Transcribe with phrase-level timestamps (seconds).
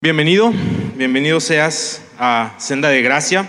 [0.00, 0.52] Bienvenido,
[0.94, 3.48] bienvenido seas a Senda de Gracia.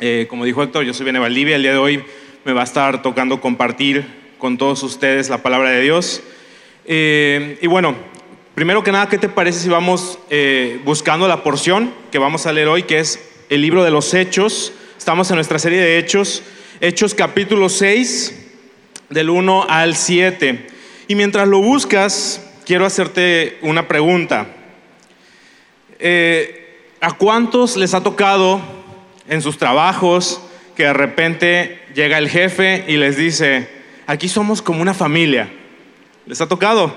[0.00, 1.56] Eh, como dijo Héctor, yo soy Bene Valdivia.
[1.56, 2.02] El día de hoy
[2.46, 4.06] me va a estar tocando compartir
[4.38, 6.22] con todos ustedes la palabra de Dios.
[6.86, 7.94] Eh, y bueno,
[8.54, 12.54] primero que nada, ¿qué te parece si vamos eh, buscando la porción que vamos a
[12.54, 13.20] leer hoy, que es
[13.50, 14.72] el libro de los Hechos?
[14.96, 16.42] Estamos en nuestra serie de Hechos,
[16.80, 18.48] Hechos capítulo 6,
[19.10, 20.68] del 1 al 7.
[21.06, 24.56] Y mientras lo buscas, quiero hacerte una pregunta.
[26.00, 28.60] Eh, ¿A cuántos les ha tocado
[29.28, 30.40] en sus trabajos
[30.76, 33.68] que de repente llega el jefe y les dice,
[34.06, 35.50] aquí somos como una familia?
[36.26, 36.94] ¿Les ha tocado?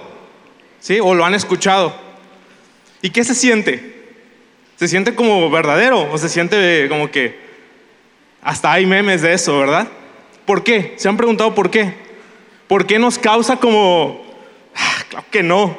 [0.80, 1.00] ¿Sí?
[1.02, 1.96] ¿O lo han escuchado?
[3.02, 3.94] ¿Y qué se siente?
[4.78, 7.40] ¿Se siente como verdadero o se siente como que
[8.42, 9.88] hasta hay memes de eso, ¿verdad?
[10.46, 10.94] ¿Por qué?
[10.98, 11.94] ¿Se han preguntado por qué?
[12.68, 14.22] ¿Por qué nos causa como...
[14.76, 15.78] Ah, claro que no.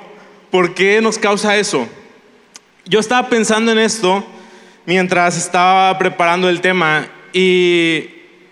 [0.50, 1.86] ¿Por qué nos causa eso?
[2.86, 4.22] Yo estaba pensando en esto
[4.84, 8.10] mientras estaba preparando el tema y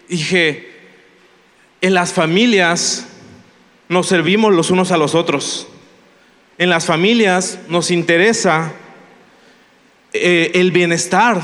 [0.09, 0.71] dije,
[1.83, 3.09] en las familias
[3.91, 5.69] nos servimos los unos a los otros.
[6.57, 8.73] En las familias nos interesa
[10.15, 11.43] eh, el bienestar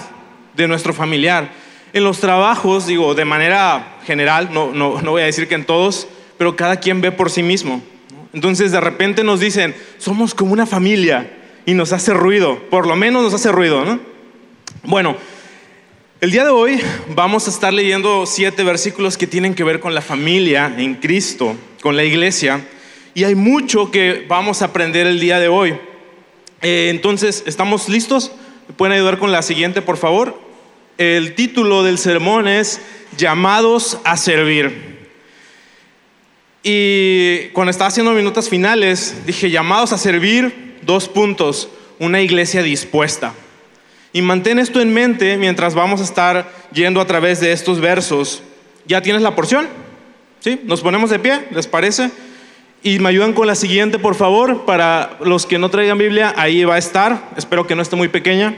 [0.56, 1.50] de nuestro familiar.
[1.92, 5.66] En los trabajos, digo, de manera general, no, no, no voy a decir que en
[5.66, 7.82] todos, pero cada quien ve por sí mismo.
[8.32, 11.34] Entonces de repente nos dicen, somos como una familia
[11.68, 14.00] y nos hace ruido, por lo menos nos hace ruido, ¿no?
[14.84, 15.18] Bueno,
[16.18, 16.80] el día de hoy
[17.14, 21.54] vamos a estar leyendo siete versículos que tienen que ver con la familia en Cristo,
[21.82, 22.66] con la iglesia,
[23.12, 25.76] y hay mucho que vamos a aprender el día de hoy.
[26.62, 28.32] Eh, entonces, ¿estamos listos?
[28.66, 30.40] ¿Me pueden ayudar con la siguiente, por favor?
[30.96, 32.80] El título del sermón es
[33.18, 34.96] Llamados a servir.
[36.62, 43.34] Y cuando estaba haciendo minutos finales, dije, llamados a servir dos puntos, una iglesia dispuesta.
[44.14, 48.42] Y mantén esto en mente mientras vamos a estar yendo a través de estos versos.
[48.86, 49.68] ¿Ya tienes la porción?
[50.40, 50.58] ¿Sí?
[50.64, 51.46] ¿Nos ponemos de pie?
[51.50, 52.10] ¿Les parece?
[52.82, 56.64] Y me ayudan con la siguiente, por favor, para los que no traigan Biblia, ahí
[56.64, 57.32] va a estar.
[57.36, 58.56] Espero que no esté muy pequeña.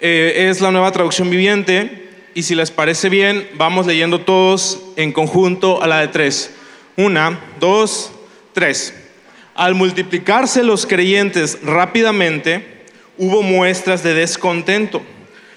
[0.00, 2.10] Eh, es la nueva traducción viviente.
[2.34, 6.52] Y si les parece bien, vamos leyendo todos en conjunto a la de tres.
[6.96, 8.10] Una, dos,
[8.52, 9.05] tres.
[9.56, 12.84] Al multiplicarse los creyentes rápidamente,
[13.16, 15.00] hubo muestras de descontento.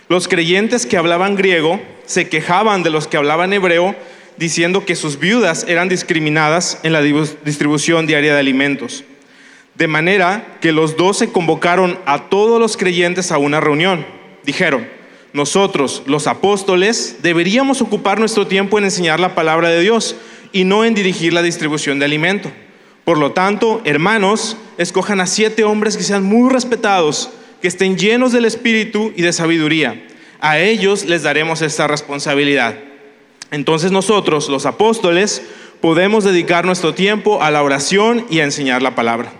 [0.07, 3.93] Los creyentes que hablaban griego se quejaban de los que hablaban hebreo,
[4.37, 9.03] diciendo que sus viudas eran discriminadas en la distribución diaria de alimentos.
[9.75, 14.05] De manera que los doce convocaron a todos los creyentes a una reunión.
[14.45, 14.87] Dijeron,
[15.33, 20.15] nosotros, los apóstoles, deberíamos ocupar nuestro tiempo en enseñar la palabra de Dios
[20.53, 22.49] y no en dirigir la distribución de alimento.
[23.09, 28.33] Por lo tanto, hermanos, escojan a siete hombres que sean muy respetados, que estén llenos
[28.33, 30.05] del Espíritu y de sabiduría.
[30.39, 32.75] A ellos les daremos esta responsabilidad.
[33.49, 35.41] Entonces nosotros, los apóstoles,
[35.81, 39.33] podemos dedicar nuestro tiempo a la oración y a enseñar la palabra.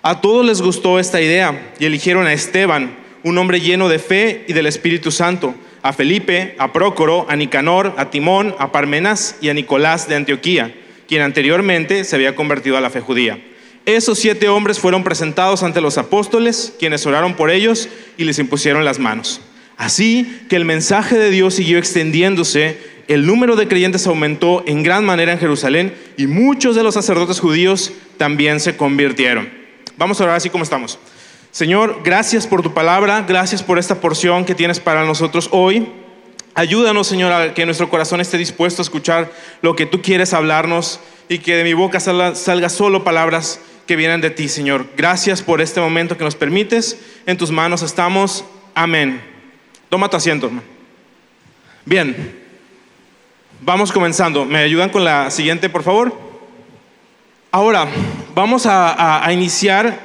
[0.00, 4.46] A todos les gustó esta idea y eligieron a Esteban, un hombre lleno de fe
[4.48, 9.50] y del Espíritu Santo, a Felipe, a Prócoro, a Nicanor, a Timón, a Parmenas y
[9.50, 10.74] a Nicolás de Antioquía
[11.14, 13.38] quien anteriormente se había convertido a la fe judía.
[13.86, 17.88] Esos siete hombres fueron presentados ante los apóstoles, quienes oraron por ellos
[18.18, 19.40] y les impusieron las manos.
[19.76, 25.04] Así que el mensaje de Dios siguió extendiéndose, el número de creyentes aumentó en gran
[25.04, 29.48] manera en Jerusalén y muchos de los sacerdotes judíos también se convirtieron.
[29.96, 30.98] Vamos a orar así como estamos.
[31.52, 35.86] Señor, gracias por tu palabra, gracias por esta porción que tienes para nosotros hoy.
[36.56, 41.00] Ayúdanos, Señor, a que nuestro corazón esté dispuesto a escuchar lo que tú quieres hablarnos
[41.28, 44.86] y que de mi boca salga, solo palabras que vienen de ti, Señor.
[44.96, 47.00] Gracias por este momento que nos permites.
[47.26, 48.44] En tus manos estamos.
[48.72, 49.20] Amén.
[49.88, 50.48] Toma tu asiento.
[51.84, 52.40] Bien,
[53.60, 54.44] vamos comenzando.
[54.44, 56.16] ¿Me ayudan con la siguiente, por favor?
[57.50, 57.88] Ahora,
[58.32, 59.98] vamos a iniciar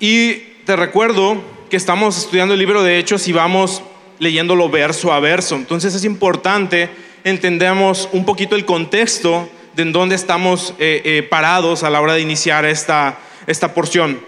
[0.00, 0.34] y
[0.66, 1.40] te recuerdo
[1.70, 3.82] que estamos estudiando el libro de Hechos y vamos
[4.18, 5.56] leyéndolo verso a verso.
[5.56, 6.90] Entonces es importante
[7.24, 12.14] entendamos un poquito el contexto de en dónde estamos eh, eh, parados a la hora
[12.14, 14.20] de iniciar esta, esta porción.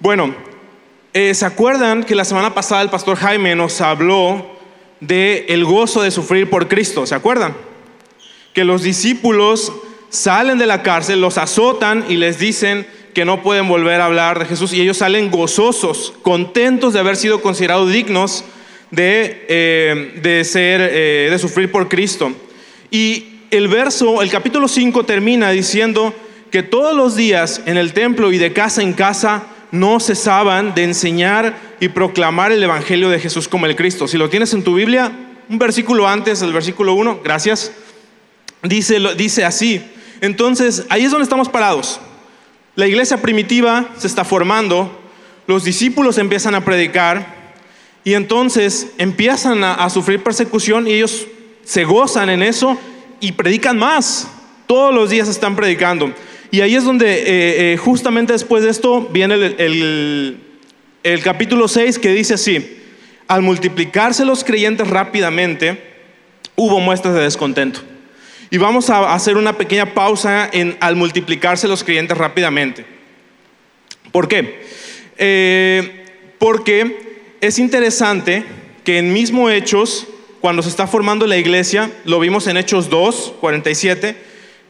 [0.00, 0.34] Bueno,
[1.12, 4.58] eh, ¿se acuerdan que la semana pasada el pastor Jaime nos habló
[5.00, 7.06] de el gozo de sufrir por Cristo?
[7.06, 7.54] ¿Se acuerdan?
[8.54, 9.72] Que los discípulos
[10.08, 14.38] salen de la cárcel, los azotan y les dicen que no pueden volver a hablar
[14.38, 18.44] de Jesús y ellos salen gozosos, contentos de haber sido considerados dignos
[18.90, 22.32] de, eh, de ser, eh, de sufrir por Cristo.
[22.90, 26.14] Y el verso, el capítulo 5 termina diciendo
[26.50, 30.84] que todos los días en el templo y de casa en casa no cesaban de
[30.84, 34.08] enseñar y proclamar el Evangelio de Jesús como el Cristo.
[34.08, 35.12] Si lo tienes en tu Biblia,
[35.48, 37.72] un versículo antes, el versículo 1, gracias,
[38.62, 39.82] dice, dice así.
[40.20, 42.00] Entonces, ahí es donde estamos parados.
[42.74, 45.00] La iglesia primitiva se está formando,
[45.46, 47.39] los discípulos empiezan a predicar
[48.02, 51.26] y entonces empiezan a, sufrir persecución y ellos
[51.64, 52.78] se gozan en eso
[53.20, 54.28] y predican más.
[54.66, 56.12] Todos los días están predicando.
[56.50, 60.40] Y ahí es donde eh, eh, justamente después de esto viene el,
[61.02, 62.78] el, capítulo 6 que dice así,
[63.28, 65.80] al multiplicarse los creyentes rápidamente,
[66.56, 67.80] hubo muestras de descontento.
[68.50, 72.84] Y vamos a hacer una pequeña pausa en al multiplicarse los creyentes rápidamente.
[74.10, 74.64] ¿Por qué?
[75.18, 76.04] Eh,
[76.38, 77.09] porque
[77.40, 78.44] es interesante
[78.84, 80.06] que en mismo Hechos,
[80.40, 84.16] cuando se está formando la iglesia, lo vimos en Hechos 2, 47,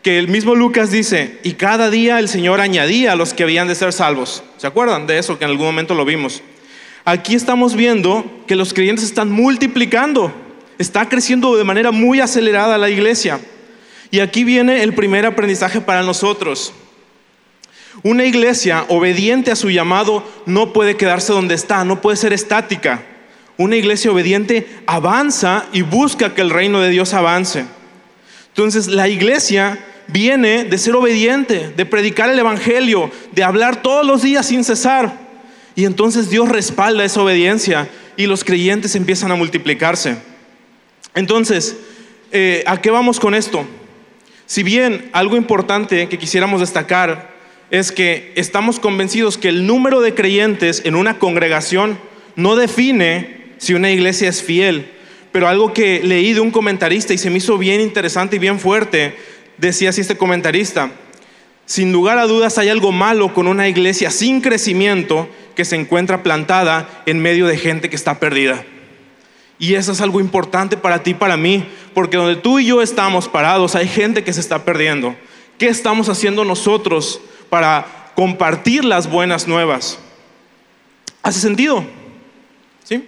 [0.02, 3.69] que el mismo Lucas dice, y cada día el Señor añadía a los que habían
[3.69, 4.43] de ser salvos.
[4.56, 6.43] ¿Se acuerdan de eso que en algún momento lo vimos?
[7.05, 10.32] Aquí estamos viendo que los creyentes están multiplicando,
[10.78, 13.40] está creciendo de manera muy acelerada la iglesia.
[14.11, 16.72] Y aquí viene el primer aprendizaje para nosotros.
[18.02, 23.02] Una iglesia obediente a su llamado no puede quedarse donde está, no puede ser estática.
[23.58, 27.67] Una iglesia obediente avanza y busca que el reino de Dios avance.
[28.49, 34.23] Entonces la iglesia viene de ser obediente, de predicar el Evangelio, de hablar todos los
[34.23, 35.12] días sin cesar.
[35.75, 40.17] Y entonces Dios respalda esa obediencia y los creyentes empiezan a multiplicarse.
[41.14, 41.76] Entonces,
[42.32, 43.67] eh, ¿a qué vamos con esto?
[44.46, 47.30] Si bien algo importante que quisiéramos destacar
[47.70, 51.99] es que estamos convencidos que el número de creyentes en una congregación
[52.37, 54.90] no define si una iglesia es fiel,
[55.32, 58.58] pero algo que leí de un comentarista y se me hizo bien interesante y bien
[58.58, 59.14] fuerte
[59.58, 60.90] decía así este comentarista,
[61.67, 66.22] sin lugar a dudas hay algo malo con una iglesia sin crecimiento que se encuentra
[66.22, 68.64] plantada en medio de gente que está perdida.
[69.61, 71.64] Y eso es algo importante para ti para mí,
[71.94, 75.14] porque donde tú y yo estamos parados hay gente que se está perdiendo.
[75.58, 77.20] ¿Qué estamos haciendo nosotros
[77.50, 79.99] para compartir las buenas nuevas?
[81.23, 81.85] ¿Hace sentido?
[82.85, 83.06] ¿Sí?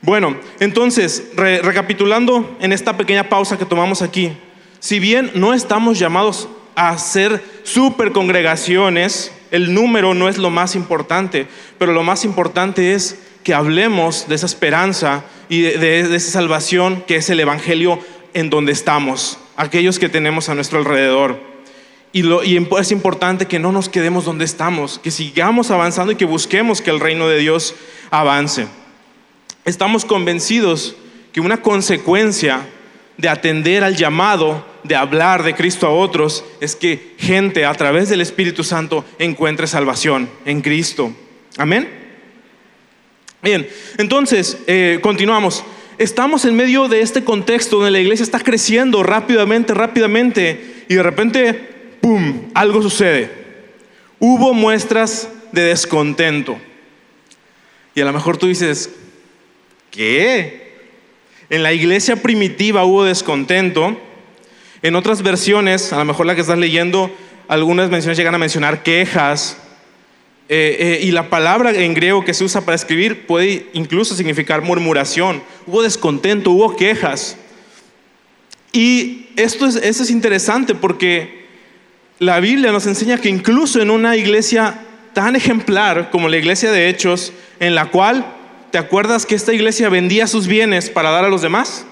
[0.00, 4.32] Bueno, entonces, recapitulando en esta pequeña pausa que tomamos aquí,
[4.78, 10.76] si bien no estamos llamados a ser super congregaciones, el número no es lo más
[10.76, 11.48] importante,
[11.78, 17.16] pero lo más importante es que hablemos de esa esperanza y de, esa salvación que
[17.16, 17.98] es el Evangelio
[18.34, 21.40] en donde estamos, aquellos que tenemos a nuestro alrededor.
[22.12, 22.24] Y,
[22.78, 26.90] es importante que no nos quedemos donde estamos, que sigamos avanzando y que busquemos que
[26.90, 27.74] el reino de Dios
[28.10, 28.66] avance.
[29.64, 30.96] Estamos convencidos
[31.32, 32.66] que una consecuencia
[33.18, 38.08] de atender al llamado de hablar de Cristo a otros es que gente a través
[38.08, 41.12] del Espíritu Santo encuentre salvación en Cristo.
[41.58, 41.88] Amén.
[43.42, 43.68] Bien,
[43.98, 45.64] entonces, eh, continuamos.
[45.98, 51.02] Estamos en medio de este contexto donde la iglesia está creciendo rápidamente, rápidamente, y de
[51.02, 51.77] repente,
[52.08, 53.30] ¡pum!, algo sucede.
[54.18, 56.58] Hubo muestras de descontento.
[57.94, 58.90] Y a lo mejor tú dices,
[59.90, 60.72] ¿qué?
[61.50, 64.00] En la iglesia primitiva hubo descontento.
[64.80, 67.10] En otras versiones, a lo mejor la que estás leyendo,
[67.46, 69.58] algunas menciones llegan a mencionar quejas.
[70.48, 74.62] Eh, eh, y la palabra en griego que se usa para escribir puede incluso significar
[74.62, 75.42] murmuración.
[75.66, 77.36] Hubo descontento, hubo quejas.
[78.72, 81.47] Y esto es, esto es interesante porque
[82.18, 84.80] la Biblia nos enseña que incluso en una iglesia
[85.12, 88.26] tan ejemplar como la iglesia de Hechos, en la cual
[88.70, 91.86] ¿te acuerdas que esta iglesia vendía sus bienes para dar a los demás?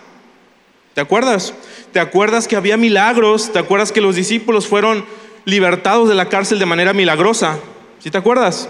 [0.95, 1.54] ¿Te acuerdas?
[1.92, 3.52] ¿Te acuerdas que había milagros?
[3.52, 5.04] ¿Te acuerdas que los discípulos fueron
[5.45, 7.59] libertados de la cárcel de manera milagrosa?
[8.00, 8.68] ¿Sí te acuerdas?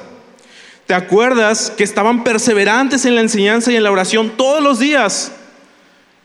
[0.87, 5.33] ¿Te acuerdas que estaban perseverantes en la enseñanza y en la oración todos los días?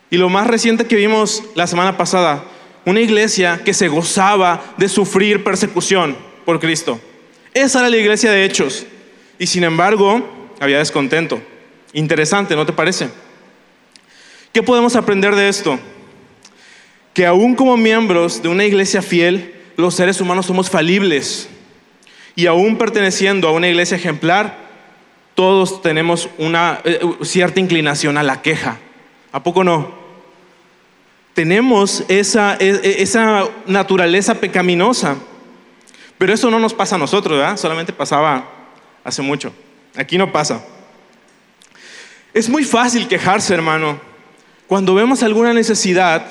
[0.10, 2.44] Y lo más reciente que vimos la semana pasada,
[2.86, 7.00] una iglesia que se gozaba de sufrir persecución por Cristo.
[7.54, 8.86] Esa era la iglesia de Hechos.
[9.38, 10.28] Y sin embargo,
[10.60, 11.42] había descontento.
[11.94, 13.10] Interesante, ¿no te parece?
[14.54, 15.80] ¿Qué podemos aprender de esto?
[17.14, 21.50] Que aún como miembros de una iglesia fiel, los seres humanos somos falibles.
[22.36, 24.58] Y aún perteneciendo a una iglesia ejemplar,
[25.36, 28.78] todos tenemos una eh, cierta inclinación a la queja.
[29.32, 30.01] ¿A poco no?
[31.34, 35.16] Tenemos esa, e, e, esa naturaleza pecaminosa.
[36.18, 37.58] Pero eso no nos pasa a nosotros, ¿verdad?
[37.58, 38.48] Solamente pasaba
[39.04, 39.54] hace mucho.
[39.96, 40.64] Aquí no pasa.
[42.34, 44.00] Es muy fácil quejarse, hermano.
[44.68, 46.26] Cuando vemos alguna necesidad,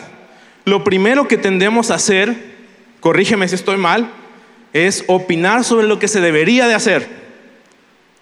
[0.65, 2.55] lo primero que tendemos a hacer,
[3.01, 4.11] corrígeme si estoy mal,
[4.73, 7.09] es opinar sobre lo que se debería de hacer.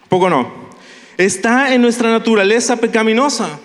[0.09, 0.51] ¿Poco no?
[1.17, 3.59] Está en nuestra naturaleza pecaminosa.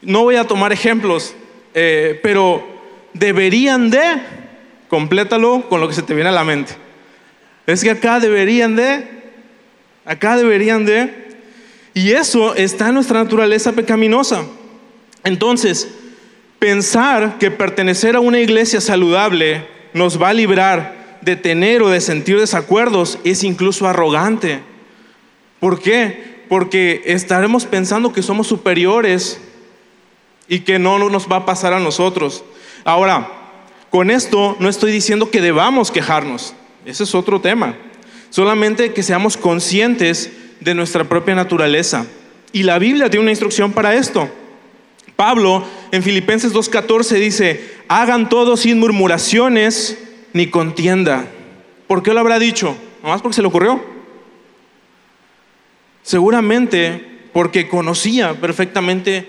[0.00, 1.34] No voy a tomar ejemplos,
[1.74, 2.66] eh, pero
[3.14, 4.02] deberían de,
[4.88, 6.74] complétalo con lo que se te viene a la mente.
[7.66, 9.06] Es que acá deberían de,
[10.04, 11.28] acá deberían de,
[11.94, 14.44] y eso está en nuestra naturaleza pecaminosa.
[15.24, 15.88] Entonces,
[16.58, 22.00] pensar que pertenecer a una iglesia saludable nos va a librar de tener o de
[22.00, 24.60] sentir desacuerdos es incluso arrogante.
[25.60, 26.44] ¿Por qué?
[26.48, 29.40] Porque estaremos pensando que somos superiores
[30.48, 32.44] y que no nos va a pasar a nosotros.
[32.84, 33.28] Ahora,
[33.90, 37.74] con esto no estoy diciendo que debamos quejarnos, ese es otro tema.
[38.30, 42.06] Solamente que seamos conscientes de nuestra propia naturaleza.
[42.52, 44.28] Y la Biblia tiene una instrucción para esto.
[45.16, 49.98] Pablo en Filipenses 2.14 dice, hagan todo sin murmuraciones
[50.32, 51.26] ni contienda.
[51.86, 52.76] ¿Por qué lo habrá dicho?
[53.02, 53.82] ¿Nomás porque se le ocurrió?
[56.02, 59.28] Seguramente porque conocía perfectamente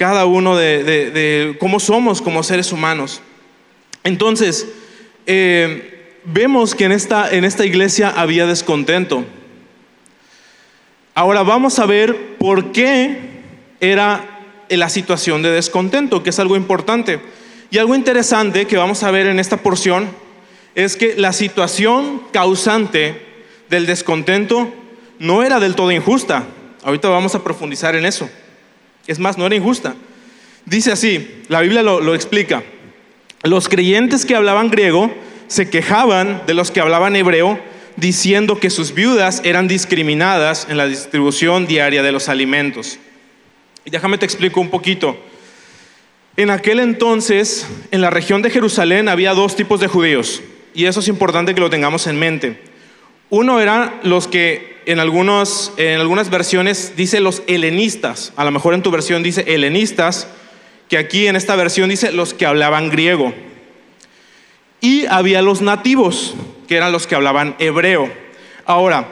[0.00, 3.20] cada uno de, cómo somos como seres humanos.
[4.02, 4.66] Entonces,
[5.26, 9.26] eh, vemos que en esta, en esta iglesia había descontento.
[11.14, 13.18] Ahora vamos a ver por qué
[13.78, 14.24] era
[14.70, 17.20] la situación de descontento, que es algo importante.
[17.70, 20.08] Y algo interesante que vamos a ver en esta porción
[20.74, 23.20] es que la situación causante
[23.68, 24.72] del descontento
[25.18, 26.46] no era del todo injusta.
[26.84, 28.30] Ahorita vamos a profundizar en eso.
[29.10, 29.96] Es más, no era injusta.
[30.66, 32.62] Dice así, la Biblia lo, explica.
[33.42, 35.12] Los creyentes que hablaban griego
[35.48, 37.58] se quejaban de los que hablaban hebreo,
[37.96, 43.00] diciendo que sus viudas eran discriminadas en la distribución diaria de los alimentos.
[43.84, 45.18] Y déjame te explico un poquito.
[46.36, 50.40] En aquel entonces, en la región de Jerusalén había dos tipos de judíos,
[50.72, 52.60] y eso es importante que lo tengamos en mente.
[53.28, 58.74] Uno eran los que en, algunos, en algunas versiones dice los helenistas, a lo mejor
[58.74, 60.26] en tu versión dice helenistas,
[60.88, 63.32] que aquí en esta versión dice los que hablaban griego.
[64.80, 66.34] Y había los nativos,
[66.66, 68.10] que eran los que hablaban hebreo.
[68.66, 69.06] Ahora,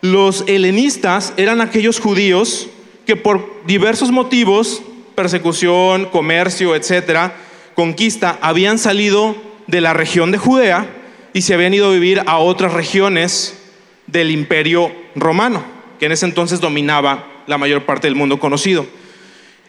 [0.00, 2.68] los helenistas eran aquellos judíos
[3.04, 4.80] que por diversos motivos,
[5.14, 7.34] persecución, comercio, etcétera,
[7.74, 9.36] conquista, habían salido
[9.66, 10.88] de la región de Judea
[11.34, 13.59] y se habían ido a vivir a otras regiones
[14.06, 15.62] del imperio romano,
[15.98, 18.86] que en ese entonces dominaba la mayor parte del mundo conocido.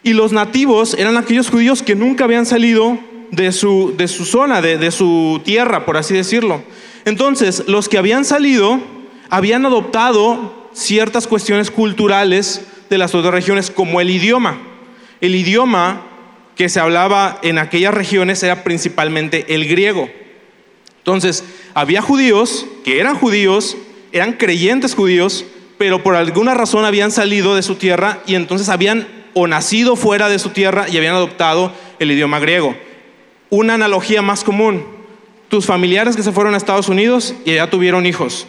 [0.04, 2.98] Y los nativos eran aquellos judíos que nunca habían salido
[3.32, 6.64] de su, de su zona, de, de su tierra, por así decirlo.
[7.06, 8.80] Entonces, los que habían salido
[9.30, 14.58] habían adoptado ciertas cuestiones culturales de las otras regiones, como el idioma.
[15.22, 16.06] El idioma
[16.56, 20.10] que se hablaba en aquellas regiones era principalmente el griego.
[20.98, 23.78] Entonces, había judíos que eran judíos,
[24.12, 25.46] eran creyentes judíos,
[25.78, 30.30] pero por alguna razón habían salido de su tierra y entonces habían o nacido fuera
[30.30, 32.76] de su tierra y habían adoptado el idioma griego.
[33.50, 34.86] Una analogía más común,
[35.50, 38.48] tus familiares que se fueron a Estados Unidos y ya tuvieron hijos,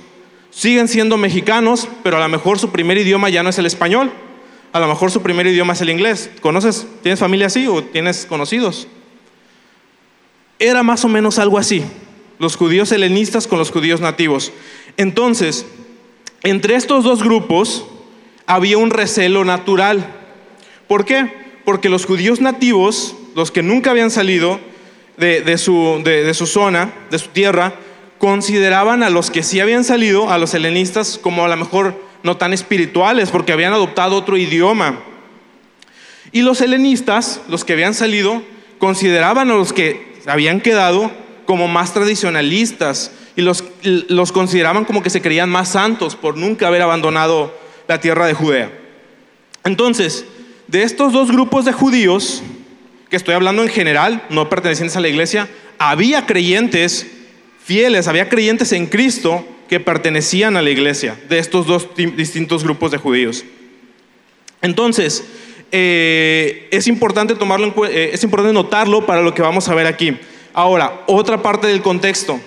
[0.51, 4.13] siguen siendo mexicanos, pero a lo mejor su primer idioma ya no es el español,
[4.73, 6.31] a lo mejor su primer idioma es el inglés.
[6.41, 6.87] ¿Conoces?
[7.03, 8.89] ¿Tienes familia así o tienes conocidos?
[10.59, 11.83] Era más o menos algo así,
[12.39, 14.53] los judíos helenistas con los judíos nativos.
[14.97, 15.67] Entonces,
[16.43, 17.87] entre estos dos grupos
[18.47, 20.07] había un recelo natural.
[20.89, 21.33] ¿Por qué?
[21.65, 24.61] Porque los judíos nativos, los que nunca habían salido
[25.17, 26.03] de, su,
[26.35, 27.75] su, zona, de su tierra,
[28.19, 32.37] consideraban a los que sí habían salido, a los helenistas, como a lo mejor no
[32.37, 35.01] tan espirituales, porque habían adoptado otro idioma.
[36.33, 38.43] Y los helenistas, los que habían salido,
[38.79, 41.11] consideraban a los que habían quedado
[41.47, 46.69] como más tradicionalistas, y los, los consideraban como que se creían más santos por nunca
[46.69, 47.57] haber abandonado
[47.89, 48.71] la tierra de Judea.
[49.65, 50.25] Entonces,
[50.67, 52.43] de estos dos grupos de judíos,
[53.11, 55.49] que estoy hablando en general, no pertenecientes a la iglesia,
[55.79, 57.07] había creyentes
[57.65, 62.91] fieles, había creyentes en Cristo que pertenecían a la iglesia, de estos dos distintos grupos
[62.91, 63.45] de judíos.
[64.61, 65.25] Entonces,
[65.71, 70.17] eh, es, importante tomarlo eh, es importante notarlo para lo que vamos a ver aquí.
[70.53, 72.39] Ahora, otra parte del contexto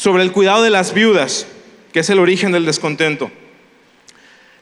[0.00, 1.46] sobre el cuidado de las viudas,
[1.92, 3.30] que es el origen del descontento.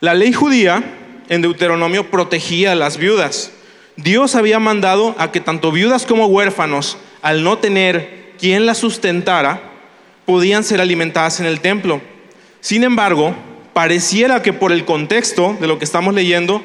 [0.00, 0.82] La ley judía
[1.28, 3.52] en Deuteronomio protegía a las viudas.
[3.94, 9.62] Dios había mandado a que tanto viudas como huérfanos, al no tener quien las sustentara,
[10.26, 12.00] podían ser alimentadas en el templo.
[12.60, 13.32] Sin embargo,
[13.74, 16.64] pareciera que por el contexto de lo que estamos leyendo,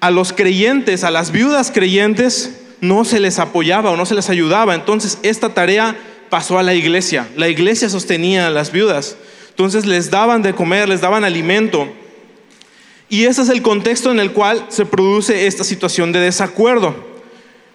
[0.00, 4.30] a los creyentes, a las viudas creyentes, no se les apoyaba o no se les
[4.30, 4.74] ayudaba.
[4.74, 5.98] Entonces, esta tarea
[6.30, 7.28] pasó a la iglesia.
[7.36, 9.16] La iglesia sostenía a las viudas.
[9.50, 11.88] Entonces les daban de comer, les daban alimento.
[13.10, 16.94] Y ese es el contexto en el cual se produce esta situación de desacuerdo.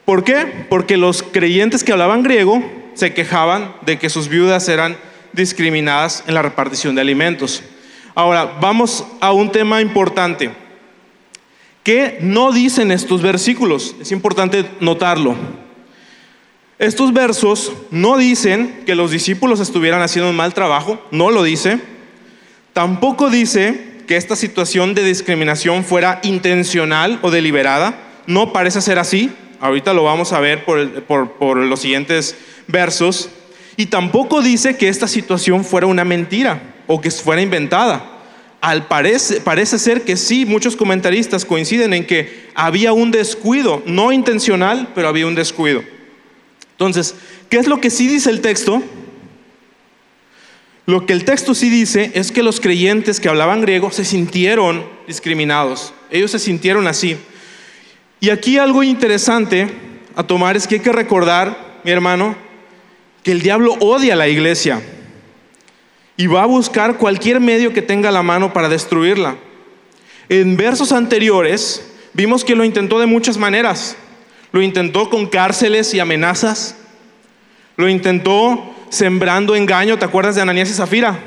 [0.05, 0.65] ¿Por qué?
[0.69, 4.97] Porque los creyentes que hablaban griego se quejaban de que sus viudas eran
[5.33, 7.61] discriminadas en la repartición de alimentos.
[8.15, 10.51] Ahora, vamos a un tema importante.
[11.83, 13.95] ¿Qué no dicen estos versículos?
[13.99, 15.35] Es importante notarlo.
[16.77, 21.79] Estos versos no dicen que los discípulos estuvieran haciendo un mal trabajo, no lo dice.
[22.73, 27.97] Tampoco dice que esta situación de discriminación fuera intencional o deliberada.
[28.27, 29.31] No parece ser así.
[29.61, 32.35] Ahorita lo vamos a ver por, los siguientes
[32.67, 33.29] versos.
[33.77, 38.11] Y tampoco dice que esta situación fuera una mentira o que fuera inventada.
[38.59, 44.11] Al parece, parece ser que sí, muchos comentaristas coinciden en que había un descuido, no
[44.11, 45.94] intencional, pero había un descuido.
[46.75, 47.15] Entonces,
[47.49, 48.83] ¿qué es lo que sí dice el texto?
[50.85, 54.85] Lo que el texto sí dice es que los creyentes que hablaban griego se sintieron
[55.07, 55.93] discriminados.
[56.11, 57.17] Ellos se sintieron así.
[58.19, 59.67] Y aquí algo interesante
[60.15, 62.35] a tomar es que hay que recordar, mi hermano,
[63.23, 64.81] que el diablo odia a la iglesia
[66.17, 69.37] y va a buscar cualquier medio que tenga a la mano para destruirla.
[70.29, 73.97] En versos anteriores vimos que lo intentó de muchas maneras.
[74.55, 76.77] Lo intentó con cárceles y amenazas.
[77.75, 81.19] Lo intentó sembrando engaño, ¿te acuerdas de Ananías y Zafira?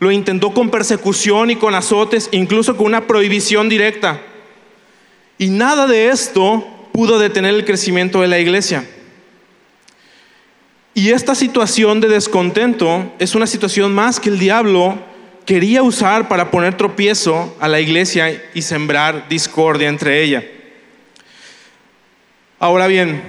[0.00, 4.20] Lo intentó con persecución y con azotes, incluso con una prohibición directa.
[5.38, 8.86] Y nada de esto pudo detener el crecimiento de la iglesia.
[10.92, 14.98] Y esta situación de descontento es una situación más que el diablo
[15.46, 20.44] quería usar para poner tropiezo a la iglesia y sembrar discordia entre ella.
[22.64, 23.20] Ahora bien,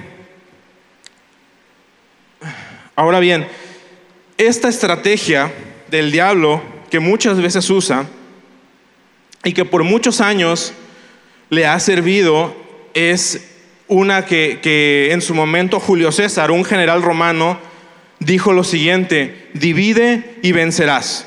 [2.94, 3.46] ahora bien,
[4.38, 5.52] esta estrategia
[5.90, 8.06] del diablo que muchas veces usa
[9.44, 10.72] y que por muchos años
[11.50, 12.56] le ha servido
[12.94, 13.46] es
[13.88, 17.58] una que, en su momento Julio César, un general romano,
[18.20, 21.26] dijo lo siguiente, divide y vencerás.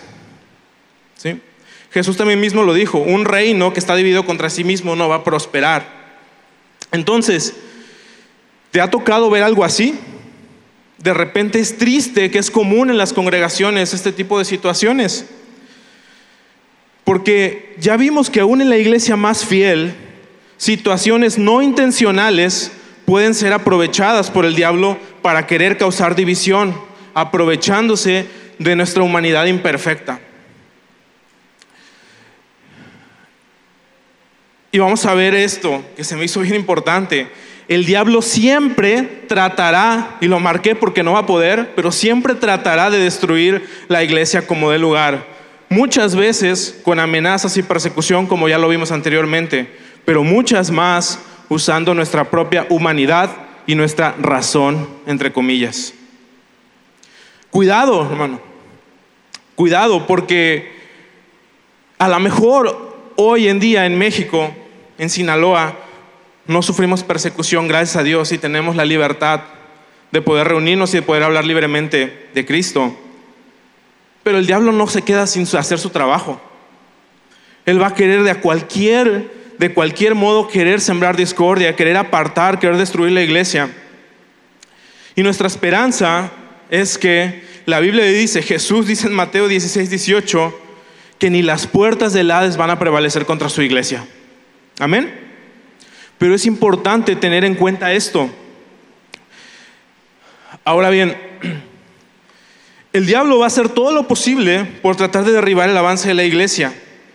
[1.15, 1.39] ¿Sí?
[1.91, 5.17] Jesús también mismo lo dijo, un reino que está dividido contra sí mismo no va
[5.17, 5.85] a prosperar.
[6.91, 7.53] Entonces,
[8.71, 9.95] ¿te ha tocado ver algo así?
[10.97, 15.25] De repente es triste que es común en las congregaciones este tipo de situaciones.
[17.03, 19.93] Porque ya vimos que aún en la iglesia más fiel,
[20.57, 22.71] situaciones no intencionales
[23.05, 26.75] pueden ser aprovechadas por el diablo para querer causar división,
[27.13, 28.27] aprovechándose
[28.59, 30.19] de nuestra humanidad imperfecta.
[34.71, 37.27] Y vamos a ver esto, que se me hizo bien importante.
[37.69, 42.89] El diablo siempre tratará, y lo marqué porque no va a poder, pero siempre tratará
[42.89, 45.25] de destruir la iglesia como de lugar.
[45.69, 51.93] Muchas veces con amenazas y persecución, como ya lo vimos anteriormente pero muchas más usando
[51.93, 53.29] nuestra propia humanidad
[53.67, 55.93] y nuestra razón, entre comillas.
[57.51, 58.41] Cuidado, hermano.
[59.53, 60.71] Cuidado, porque
[61.99, 64.51] a lo mejor hoy en día en México,
[64.97, 65.77] en Sinaloa,
[66.49, 69.41] no sufrimos persecución, gracias a Dios, y tenemos la libertad
[70.11, 72.97] de poder reunirnos y de poder hablar libremente de Cristo.
[74.23, 76.41] Pero el diablo no se queda sin hacer su trabajo.
[77.67, 82.77] Él va a querer de cualquier de cualquier modo querer sembrar discordia, querer apartar, querer
[82.77, 83.69] destruir la iglesia.
[85.15, 86.31] Y nuestra esperanza
[86.71, 90.59] es que la Biblia dice, Jesús dice en Mateo 16, 18,
[91.19, 94.07] que ni las puertas del Hades van a prevalecer contra su iglesia.
[94.79, 95.28] Amén.
[96.19, 98.29] Pero es importante tener en cuenta esto.
[100.63, 101.17] Ahora bien,
[102.93, 106.13] el diablo va a hacer todo lo posible por tratar de derribar el avance de
[106.13, 106.73] la iglesia.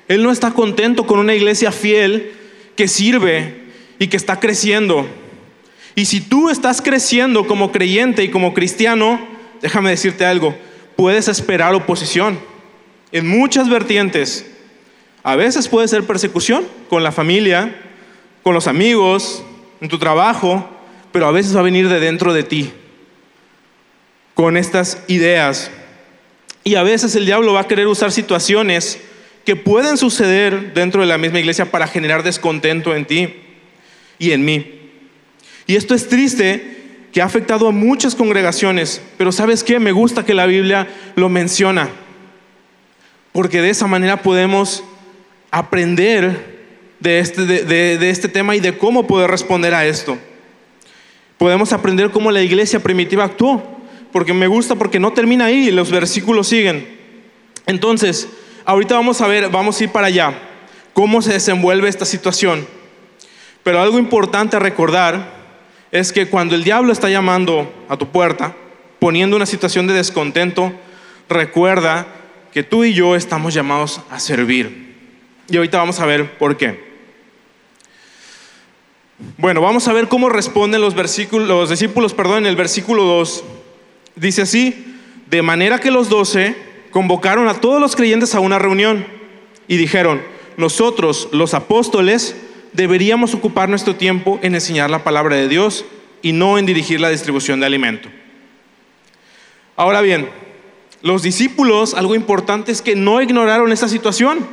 [0.09, 2.33] Él no está contento con una iglesia fiel
[2.77, 3.65] que sirve
[3.99, 5.07] y que está creciendo.
[5.95, 9.21] Y si tú estás creciendo como creyente y como cristiano,
[9.63, 10.57] déjame decirte algo,
[10.97, 12.39] puedes esperar oposición
[13.13, 14.47] en muchas vertientes.
[15.23, 17.81] A veces puede ser persecución con la familia,
[18.45, 19.43] con los amigos,
[19.81, 20.69] en tu trabajo,
[21.11, 22.71] pero a veces va a venir de dentro de ti,
[24.35, 25.71] con estas ideas.
[26.63, 29.01] Y a veces el diablo va a querer usar situaciones
[29.47, 33.35] que pueden suceder dentro de la misma iglesia para generar descontento en ti
[34.19, 34.91] y en mí.
[35.67, 39.79] Y esto es triste que ha afectado a muchas congregaciones, pero ¿sabes qué?
[39.79, 41.89] Me gusta que la Biblia lo menciona,
[43.33, 44.85] porque de esa manera podemos
[45.51, 46.54] aprender
[47.05, 50.17] de este, de, este tema y de cómo poder responder a esto.
[51.37, 53.63] Podemos aprender cómo la iglesia primitiva actuó,
[54.11, 56.99] porque me gusta porque no termina ahí, los versículos siguen.
[57.67, 58.27] Entonces,
[58.65, 60.33] ahorita vamos a ver, vamos a ir para allá.
[60.95, 62.67] cómo se desenvuelve esta situación.
[63.65, 65.35] Pero algo importante a recordar
[65.91, 68.57] es que cuando el diablo está llamando a tu puerta,
[68.99, 70.73] poniendo una situación de descontento,
[71.29, 72.07] recuerda
[72.53, 74.95] que tú y yo estamos llamados a servir.
[75.51, 76.94] Y ahorita vamos a ver por qué.
[79.39, 83.45] Bueno, vamos a ver cómo responden los, versículos, los discípulos perdón, en el versículo 2.
[84.17, 84.97] Dice así,
[85.31, 86.57] de manera que los doce
[86.91, 89.07] convocaron a todos los creyentes a una reunión
[89.69, 90.23] y dijeron,
[90.57, 92.37] nosotros los apóstoles
[92.73, 95.85] deberíamos ocupar nuestro tiempo en enseñar la palabra de Dios
[96.23, 98.09] y no en dirigir la distribución de alimento.
[99.77, 100.29] Ahora bien,
[101.03, 104.47] los discípulos, algo importante es que no ignoraron esta situación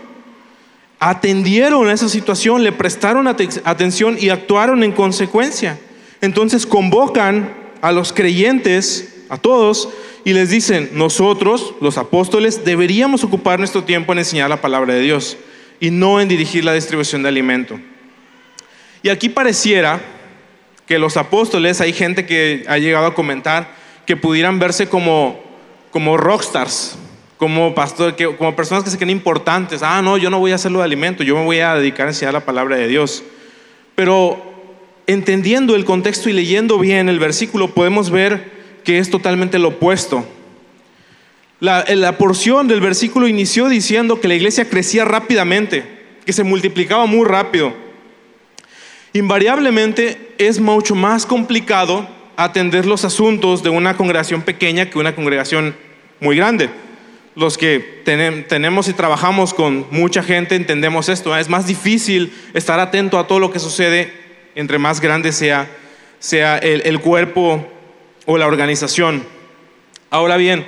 [1.02, 5.80] atendieron a esa situación, le prestaron atención y actuaron en consecuencia.
[6.22, 9.90] Entonces convocan a los creyentes, a todos,
[10.24, 15.02] y les dicen, nosotros, los apóstoles, deberíamos ocupar nuestro tiempo en enseñar la palabra de
[15.02, 15.38] Dios
[15.80, 17.80] y no en dirigir la distribución de alimento.
[19.02, 20.00] Y aquí pareciera
[20.86, 23.74] que los apóstoles, hay gente que ha llegado a comentar
[24.06, 25.42] que pudieran verse como,
[25.90, 26.96] como rockstars,
[27.42, 29.82] como pastor, como personas que se creen importantes.
[29.82, 32.12] Ah, no, yo no voy a hacerlo de alimento, yo me voy a dedicar a
[32.12, 33.24] enseñar la palabra de Dios.
[33.96, 34.40] Pero
[35.08, 38.52] entendiendo el contexto y leyendo bien el versículo, podemos ver
[38.84, 40.24] que es totalmente lo opuesto.
[41.60, 45.84] La, la porción del versículo inició diciendo que la iglesia crecía rápidamente,
[46.24, 47.74] que se multiplicaba muy rápido.
[49.14, 55.76] Invariablemente es mucho más complicado atender los asuntos de una congregación pequeña que una congregación
[56.20, 56.70] muy grande
[57.36, 61.36] los que tenemos y trabajamos con mucha gente entendemos esto.
[61.38, 64.12] Es más difícil estar atento a todo lo que sucede
[64.56, 65.70] entre más grande sea,
[66.20, 67.66] sea el, el cuerpo
[68.26, 69.24] o la organización.
[70.10, 70.66] Ahora bien,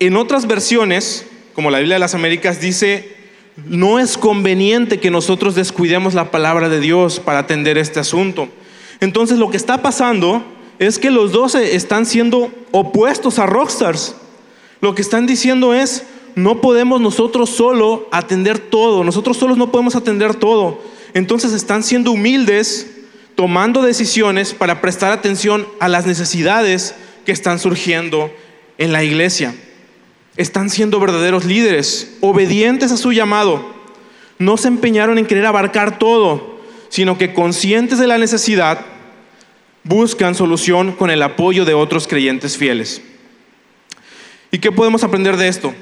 [0.00, 3.14] en otras versiones, como la Biblia de las Américas, dice,
[3.64, 8.48] no es conveniente que nosotros descuidemos la palabra de Dios para atender este asunto.
[9.00, 10.44] Entonces lo que está pasando
[10.78, 14.16] es que los doce están siendo opuestos a rockstars.
[14.80, 19.96] Lo que están diciendo es, no podemos nosotros solo atender todo, nosotros solos no podemos
[19.96, 20.80] atender todo.
[21.14, 22.90] Entonces están siendo humildes,
[23.34, 28.30] tomando decisiones para prestar atención a las necesidades que están surgiendo
[28.76, 29.54] en la iglesia.
[30.36, 33.64] Están siendo verdaderos líderes, obedientes a su llamado.
[34.38, 36.60] No se empeñaron en querer abarcar todo,
[36.90, 38.84] sino que conscientes de la necesidad,
[39.84, 43.00] buscan solución con el apoyo de otros creyentes fieles.
[44.50, 45.74] ¿Y qué podemos aprender de esto?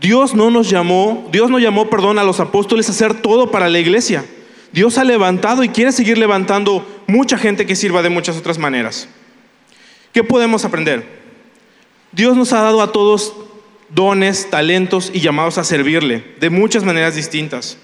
[0.00, 3.68] Dios no nos llamó, Dios no llamó, perdón, a los apóstoles a hacer todo para
[3.68, 4.24] la iglesia.
[4.72, 9.08] Dios ha levantado y quiere seguir levantando mucha gente que sirva de muchas otras maneras.
[10.12, 11.06] ¿Qué podemos aprender?
[12.10, 13.34] Dios nos ha dado a todos
[13.94, 17.78] dones, talentos y llamados a servirle de muchas maneras distintas.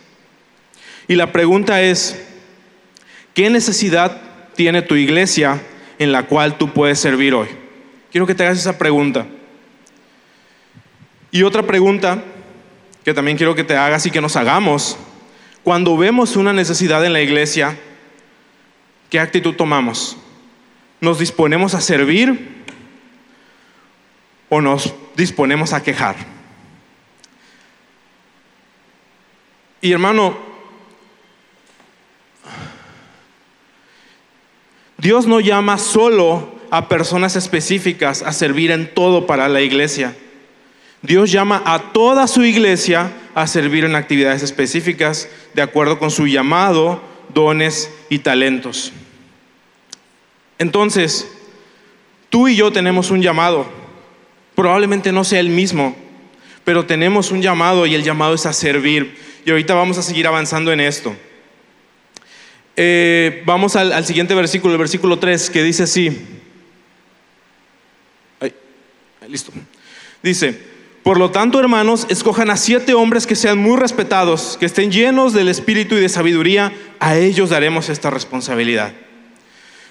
[1.07, 2.21] Y la pregunta es,
[3.35, 4.21] ¿qué necesidad
[4.57, 5.63] tiene tu iglesia
[5.99, 7.49] en la cual tú puedes servir hoy?
[8.11, 9.27] Quiero que te hagas esa pregunta.
[11.31, 12.23] Y otra pregunta
[13.05, 14.97] que también quiero que te hagas y que nos hagamos,
[15.63, 17.79] cuando vemos una necesidad en la iglesia,
[19.11, 20.17] ¿qué actitud tomamos?
[21.01, 22.65] ¿Nos disponemos a servir
[24.49, 26.17] o nos disponemos a quejar?
[29.81, 30.37] Y hermano,
[34.97, 40.17] Dios no llama solo a personas específicas a servir en todo para la iglesia.
[41.03, 46.27] Dios llama a toda su iglesia a servir en actividades específicas de acuerdo con su
[46.27, 47.01] llamado,
[47.33, 48.93] dones y talentos.
[50.59, 51.31] Entonces,
[52.31, 53.67] tú y yo tenemos un llamado.
[54.57, 55.97] Probablemente no sea el mismo,
[56.65, 59.17] pero tenemos un llamado y el llamado es a servir.
[59.45, 61.15] Y ahorita vamos a seguir avanzando en esto.
[62.75, 66.27] Eh, vamos al, siguiente versículo, el versículo 3, que dice así.
[69.29, 69.53] Listo.
[70.23, 70.59] Dice,
[71.09, 75.33] por lo tanto, hermanos, escojan a siete hombres que sean muy respetados, que estén llenos
[75.33, 78.93] del espíritu y de sabiduría, a ellos daremos esta responsabilidad.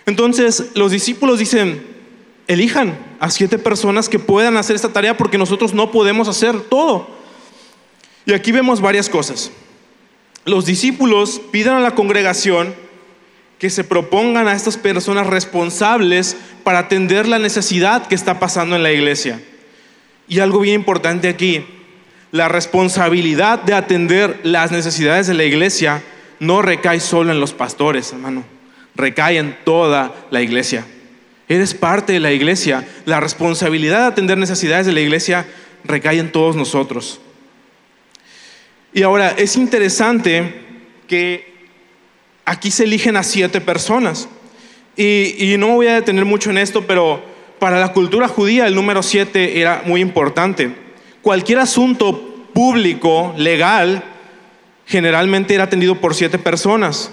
[0.05, 1.83] Entonces, los discípulos dicen,
[2.45, 7.09] elijan a siete personas que puedan hacer esta tarea porque nosotros no podemos hacer todo.
[8.27, 9.49] Y aquí vemos varias cosas.
[10.45, 12.75] Los discípulos piden a la congregación
[13.57, 18.83] que se propongan a estas personas responsables para atender la necesidad que está pasando en
[18.83, 19.41] la iglesia.
[20.27, 21.65] Y algo bien importante aquí,
[22.31, 26.03] la responsabilidad de atender las necesidades de la iglesia
[26.39, 28.43] no recae solo en los pastores, hermano,
[28.95, 30.85] recae en toda la iglesia.
[31.49, 35.45] Eres parte de la iglesia, la responsabilidad de atender necesidades de la iglesia
[35.85, 37.21] recae en todos nosotros.
[38.93, 40.61] Y ahora es interesante
[41.07, 41.53] que
[42.45, 44.27] aquí se eligen a siete personas.
[44.95, 47.23] Y, no me voy a detener mucho en esto, pero
[47.59, 50.75] para la cultura judía el número siete era muy importante.
[51.21, 54.03] Cualquier asunto público, legal,
[54.85, 57.11] generalmente era atendido por siete personas.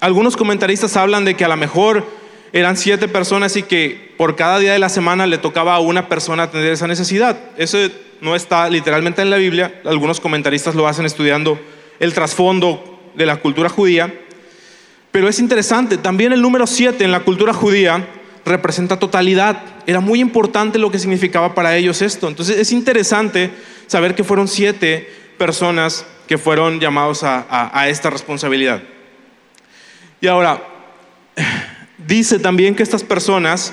[0.00, 2.06] Algunos comentaristas hablan de que a lo mejor
[2.52, 6.08] eran siete personas y que por cada día de la semana le tocaba a una
[6.08, 7.38] persona atender esa necesidad.
[7.56, 7.78] Eso
[8.20, 11.58] no está literalmente en la Biblia, algunos comentaristas lo hacen estudiando
[12.00, 14.12] el trasfondo de la cultura judía,
[15.10, 18.06] pero es interesante, también el número siete en la cultura judía
[18.48, 23.50] representa totalidad, era muy importante lo que significaba para ellos esto, entonces es interesante
[23.86, 25.08] saber que fueron siete
[25.38, 28.82] personas que fueron llamados a, esta responsabilidad.
[30.20, 30.62] Y ahora,
[32.06, 33.72] dice también que estas personas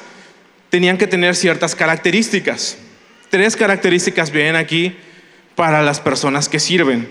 [0.69, 2.77] tenían que tener ciertas características.
[3.29, 4.95] Tres características vienen aquí
[5.55, 7.09] para las personas que sirven.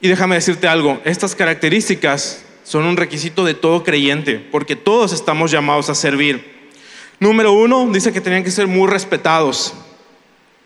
[0.00, 5.50] Y déjame decirte algo, estas características son un requisito de todo creyente, porque todos estamos
[5.50, 6.70] llamados a servir.
[7.18, 9.74] Número uno, dice que tenían que ser muy respetados.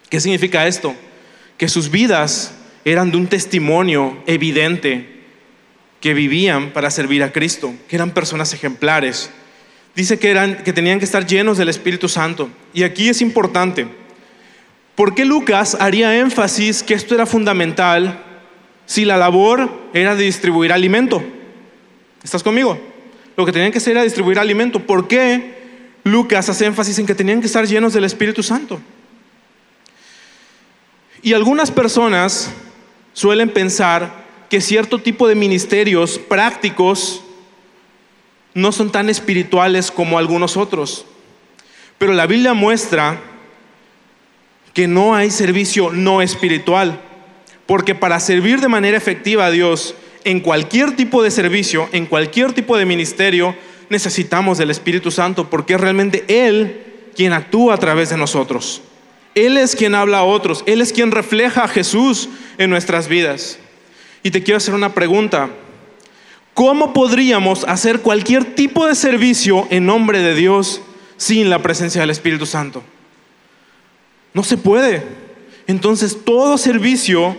[0.09, 0.95] ¿Qué significa esto?
[1.59, 2.55] Que sus vidas
[2.85, 5.23] eran de un testimonio evidente
[6.01, 9.31] que vivían para servir a Cristo, que eran personas ejemplares.
[9.95, 12.49] Dice que, eran, que tenían que estar llenos del Espíritu Santo.
[12.73, 13.89] Y aquí es importante.
[14.95, 18.23] ¿Por qué Lucas haría énfasis que esto era fundamental
[18.87, 21.23] si la labor era de distribuir alimento?
[22.27, 22.77] ¿Estás conmigo?
[23.37, 24.81] Lo que tenían que hacer era distribuir alimento.
[24.81, 25.55] ¿Por qué
[26.03, 28.81] Lucas hace énfasis en que tenían que estar llenos del Espíritu Santo?
[31.23, 32.51] Y algunas personas
[33.12, 37.23] suelen pensar que cierto tipo de ministerios prácticos
[38.55, 41.07] no son tan espirituales como algunos otros.
[41.97, 43.21] Pero la Biblia muestra
[44.75, 47.01] que no hay servicio no espiritual.
[47.67, 49.95] Porque para servir de manera efectiva a Dios
[50.27, 53.55] en cualquier tipo de servicio, en cualquier tipo de ministerio,
[53.89, 56.83] necesitamos del Espíritu Santo porque es realmente Él
[57.15, 58.83] quien actúa a través de nosotros.
[59.37, 63.61] Él es quien habla a otros, Él es quien refleja a Jesús en nuestras vidas.
[64.25, 65.49] Y te quiero hacer una pregunta.
[66.55, 70.81] ¿Cómo podríamos hacer cualquier tipo de servicio en nombre de Dios
[71.19, 72.83] sin la presencia del Espíritu Santo?
[74.35, 75.05] No se puede.
[75.69, 77.37] Entonces todo servicio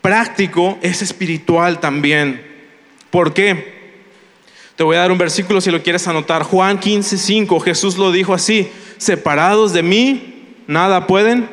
[0.00, 2.44] práctico es espiritual también.
[3.10, 3.80] ¿Por qué?
[4.76, 6.42] Te voy a dar un versículo si lo quieres anotar.
[6.42, 7.60] Juan 15, 5.
[7.60, 8.68] Jesús lo dijo así.
[8.96, 11.48] Separados de mí, nada pueden.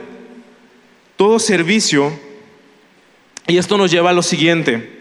[1.18, 2.18] Todo servicio,
[3.48, 4.98] y esto nos lleva a lo siguiente,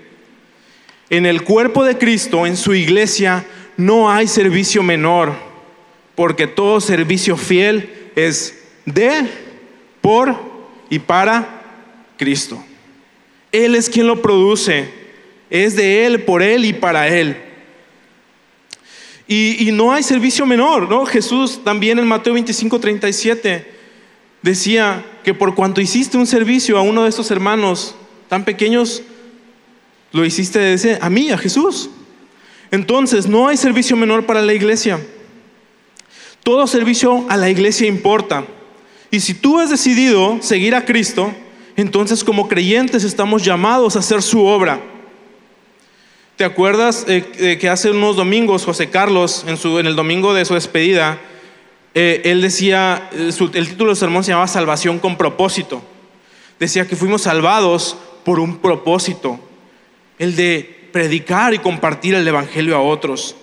[1.11, 3.45] en el cuerpo de Cristo, en su iglesia,
[3.77, 5.35] no hay servicio menor,
[6.15, 9.27] porque todo servicio fiel es de,
[10.01, 10.37] por
[10.89, 11.63] y para
[12.17, 12.65] Cristo.
[13.65, 14.89] Él es quien lo produce,
[15.51, 17.37] es de Él, por Él y para Él.
[19.29, 21.05] Y, no hay servicio menor, ¿no?
[21.05, 23.75] Jesús también en Mateo 25, 37
[24.43, 27.97] decía que por cuanto hiciste un servicio a uno de estos hermanos
[28.29, 29.03] tan pequeños,
[30.13, 31.91] lo hiciste a mí, a Jesús.
[32.71, 35.05] Entonces, no hay servicio menor para la iglesia.
[36.45, 38.47] Todo servicio a la iglesia importa.
[39.11, 41.33] Y si tú has decidido seguir a Cristo,
[41.77, 44.81] entonces como creyentes estamos llamados a hacer su obra.
[46.37, 50.55] ¿Te acuerdas eh, que hace unos domingos José Carlos, en, su, el domingo de su
[50.55, 51.19] despedida,
[51.95, 55.83] eh, él decía, eh, el título del sermón se llamaba Salvación con propósito.
[56.61, 59.41] Decía que fuimos salvados por un propósito,
[60.19, 63.37] el de predicar y compartir el Evangelio a otros.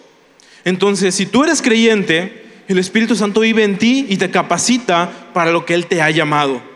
[0.66, 5.52] Entonces, si tú eres creyente, el Espíritu Santo vive en ti y te capacita para
[5.52, 6.73] lo que Él te ha llamado.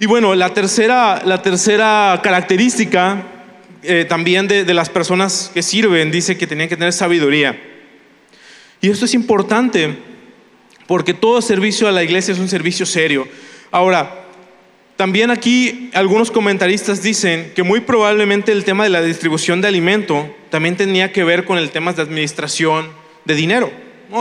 [0.00, 3.22] Y bueno, la tercera, característica
[3.82, 7.60] eh, también de, las personas que sirven dice que tenían que tener sabiduría.
[8.80, 9.96] Y esto es importante
[10.86, 13.28] porque todo servicio a la iglesia es un servicio serio.
[13.70, 14.24] Ahora,
[14.96, 20.34] también aquí algunos comentaristas dicen que muy probablemente el tema de la distribución de alimento
[20.50, 22.88] también tenía que ver con el tema de administración
[23.24, 23.72] de dinero,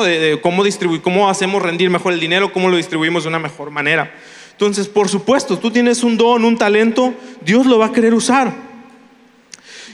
[0.04, 0.64] de, cómo,
[1.02, 4.14] cómo hacemos rendir mejor el dinero, cómo lo distribuimos de una mejor manera.
[4.54, 7.14] Entonces, por supuesto, tú tienes un don, un talento,
[7.44, 8.54] Dios lo va a querer usar.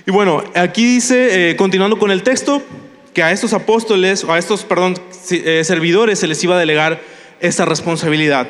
[0.06, 2.62] Y bueno, aquí dice, eh, continuando con el texto,
[3.14, 4.96] que a estos apóstoles, o a estos, perdón,
[5.32, 7.02] eh, servidores se les iba a delegar
[7.40, 8.50] esa responsabilidad.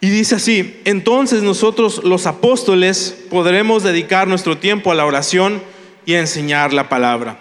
[0.00, 5.62] Y dice así, entonces nosotros los apóstoles podremos dedicar nuestro tiempo a la oración
[6.04, 7.38] y a enseñar la palabra.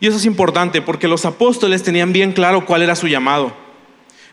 [0.00, 3.52] Y eso es importante porque los apóstoles tenían bien claro cuál era su llamado.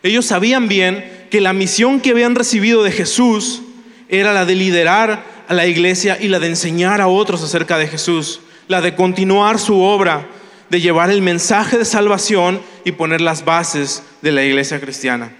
[0.06, 3.62] Ellos sabían bien que la misión que habían recibido de Jesús
[4.08, 7.88] era la de liderar a la iglesia y la de enseñar a otros acerca de
[7.88, 10.28] Jesús, la de continuar su obra,
[10.70, 15.32] de llevar el mensaje de salvación y poner las bases de la iglesia cristiana.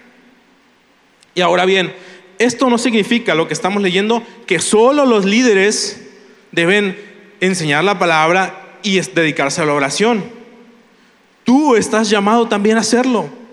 [1.37, 1.94] Y ahora bien,
[2.40, 6.09] esto no significa lo que estamos leyendo que solo los líderes
[6.50, 6.98] deben
[7.38, 10.24] enseñar la palabra y dedicarse a la oración.
[11.44, 13.45] Tú estás llamado también a hacerlo.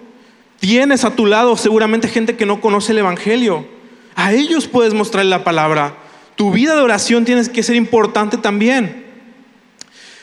[0.63, 3.67] Tienes a tu lado seguramente gente que no conoce el Evangelio.
[4.15, 5.97] A ellos puedes mostrar la palabra.
[6.37, 9.05] Tu vida de oración tiene que ser importante también.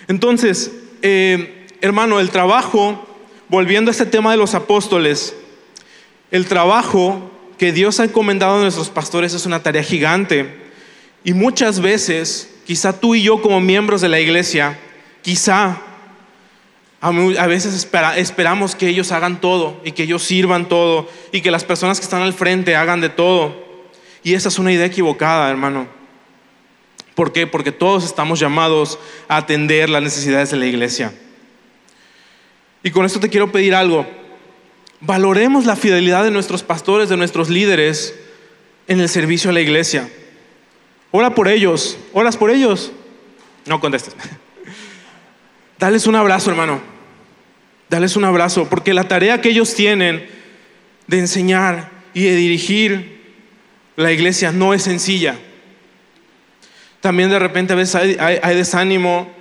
[0.08, 0.72] Entonces,
[1.02, 3.06] eh, hermano, el trabajo,
[3.50, 5.34] volviendo a este tema de los apóstoles,
[6.30, 10.56] el trabajo que Dios ha encomendado a nuestros pastores es una tarea gigante.
[11.22, 14.78] Y muchas veces, quizá tú y yo como miembros de la iglesia,
[15.20, 15.82] quizá
[17.00, 21.64] a veces esperamos que ellos hagan todo y que ellos sirvan todo y que las
[21.64, 23.56] personas que están al frente hagan de todo.
[24.22, 25.88] Y esa es una idea equivocada, hermano.
[27.14, 27.46] ¿Por qué?
[27.46, 31.14] Porque todos estamos llamados a atender las necesidades de la iglesia.
[32.82, 34.06] Y con esto te quiero pedir algo.
[35.00, 38.14] Valoremos la fidelidad de nuestros pastores, de nuestros líderes
[38.88, 40.10] en el servicio a la iglesia.
[41.10, 42.92] Ora por ellos, oras por ellos.
[43.64, 44.14] No contestes.
[45.80, 46.78] Dales un abrazo, hermano.
[47.88, 50.28] Dales un abrazo, porque la tarea que ellos tienen
[51.06, 53.18] de enseñar y de dirigir
[53.96, 55.36] la iglesia no es sencilla.
[57.00, 59.32] También de repente a veces hay, desánimo.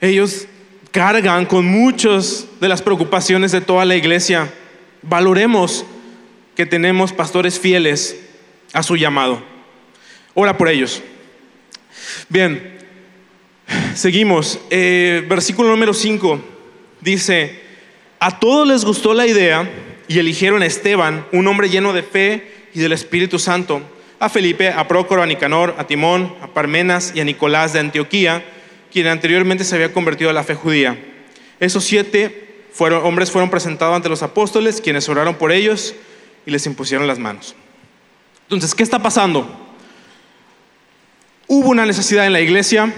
[0.00, 0.48] Ellos
[0.90, 4.52] cargan con muchas de las preocupaciones de toda la iglesia.
[5.02, 5.86] Valoremos
[6.56, 8.16] que tenemos pastores fieles
[8.72, 9.40] a su llamado.
[10.34, 11.02] Ora por ellos.
[12.28, 12.75] Bien,
[13.94, 14.58] Seguimos.
[14.70, 16.40] Eh, versículo número 5
[17.00, 17.60] dice,
[18.20, 19.68] a todos les gustó la idea
[20.08, 23.82] y eligieron a Esteban, un hombre lleno de fe y del Espíritu Santo,
[24.18, 28.44] a Felipe, a Prócoro, a Nicanor, a Timón, a Parmenas y a Nicolás de Antioquía,
[28.92, 30.98] quien anteriormente se había convertido a la fe judía.
[31.60, 35.94] Esos siete fueron, hombres fueron presentados ante los apóstoles, quienes oraron por ellos
[36.44, 37.54] y les impusieron las manos.
[38.44, 39.48] Entonces, ¿qué está pasando?
[41.48, 42.92] Hubo una necesidad en la iglesia,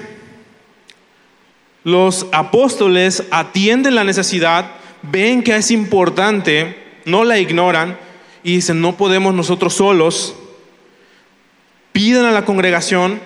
[1.84, 7.98] los apóstoles atienden la necesidad, ven que es importante, no la ignoran
[8.42, 10.34] y dicen, no podemos nosotros solos.
[11.92, 13.20] Piden a la congregación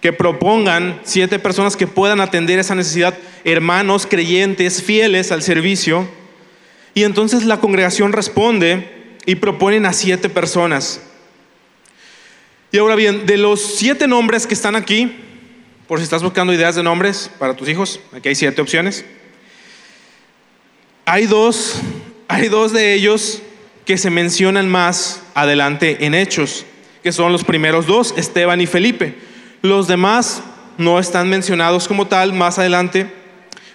[0.00, 6.06] que propongan siete personas que puedan atender esa necesidad, hermanos creyentes, fieles al servicio.
[6.94, 11.00] Y entonces la congregación responde y proponen a siete personas.
[12.70, 15.16] Y ahora bien, de los siete nombres que están aquí,
[15.86, 19.04] por si estás buscando ideas de nombres para tus hijos, aquí hay siete opciones.
[21.04, 21.80] Hay dos,
[22.28, 23.42] hay dos de ellos
[23.84, 26.64] que se mencionan más adelante en Hechos,
[27.02, 29.14] que son los primeros dos, Esteban y Felipe.
[29.60, 30.42] Los demás
[30.78, 33.12] no están mencionados como tal más adelante,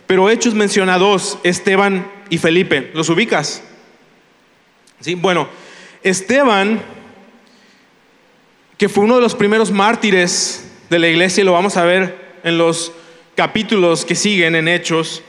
[0.08, 2.90] pero Hechos menciona dos, Esteban y Felipe.
[2.96, 3.62] ¿Los ubicas?
[5.00, 5.48] Sí, bueno,
[6.02, 6.82] Esteban,
[8.78, 12.16] que fue uno de los primeros mártires de la iglesia y lo vamos a ver
[12.44, 12.92] en los
[13.36, 15.24] capítulos que siguen en Hechos.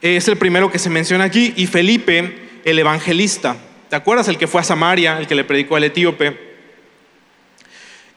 [0.00, 1.52] Es el primero que se menciona aquí.
[1.56, 3.56] Y Felipe, el evangelista.
[3.88, 6.36] ¿Te acuerdas el que fue a Samaria, el que le predicó al etíope?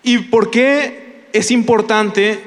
[0.04, 2.40] ¿Y por qué es importante eh,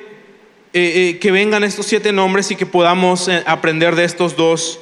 [0.73, 4.81] eh, que vengan estos siete nombres y que podamos eh, aprender de estos dos,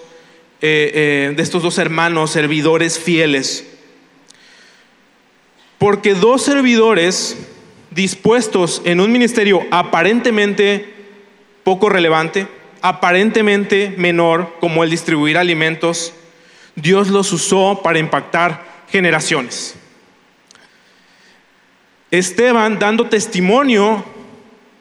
[0.61, 3.67] de estos dos hermanos servidores fieles?
[5.79, 7.37] Porque dos servidores
[7.99, 10.95] dispuestos en un ministerio aparentemente
[11.65, 12.47] poco relevante,
[12.81, 16.15] aparentemente menor, como el distribuir alimentos,
[16.77, 19.75] Dios los usó para impactar generaciones.
[22.13, 24.05] Esteban dando testimonio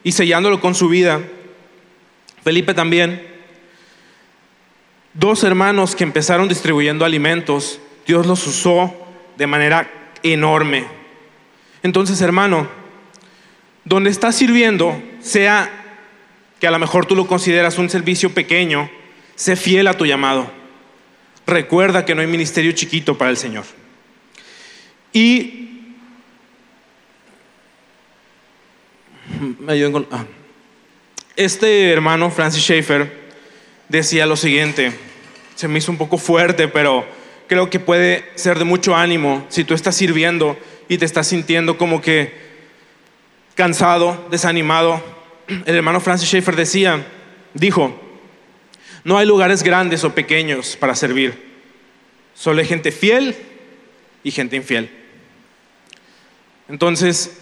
[0.04, 1.20] y sellándolo con su vida.
[2.44, 3.20] Felipe también.
[5.12, 8.94] Dos hermanos que empezaron distribuyendo alimentos, Dios los usó
[9.36, 9.90] de manera
[10.22, 10.86] enorme.
[11.82, 12.77] Entonces, hermano,
[13.88, 15.70] donde estás sirviendo, sea
[16.60, 18.90] que a lo mejor tú lo consideras un servicio pequeño,
[19.34, 20.50] sé fiel a tu llamado.
[21.46, 23.64] Recuerda que no hay ministerio chiquito para el Señor.
[25.12, 25.94] Y
[29.66, 30.24] ah.
[31.36, 33.10] este hermano, Francis Schaeffer,
[33.88, 34.92] decía lo siguiente,
[35.54, 37.06] se me hizo un poco fuerte, pero
[37.46, 40.58] creo que puede ser de mucho ánimo si tú estás sirviendo
[40.88, 42.47] y te estás sintiendo como que
[43.58, 45.02] cansado, desanimado,
[45.48, 47.04] el hermano Francis Schaeffer decía,
[47.54, 47.92] dijo,
[49.02, 51.58] no hay lugares grandes o pequeños para servir,
[52.34, 53.34] solo hay gente fiel
[54.22, 54.88] y gente infiel.
[56.68, 57.36] Entonces,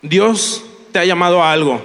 [0.00, 1.82] Dios te ha llamado a algo.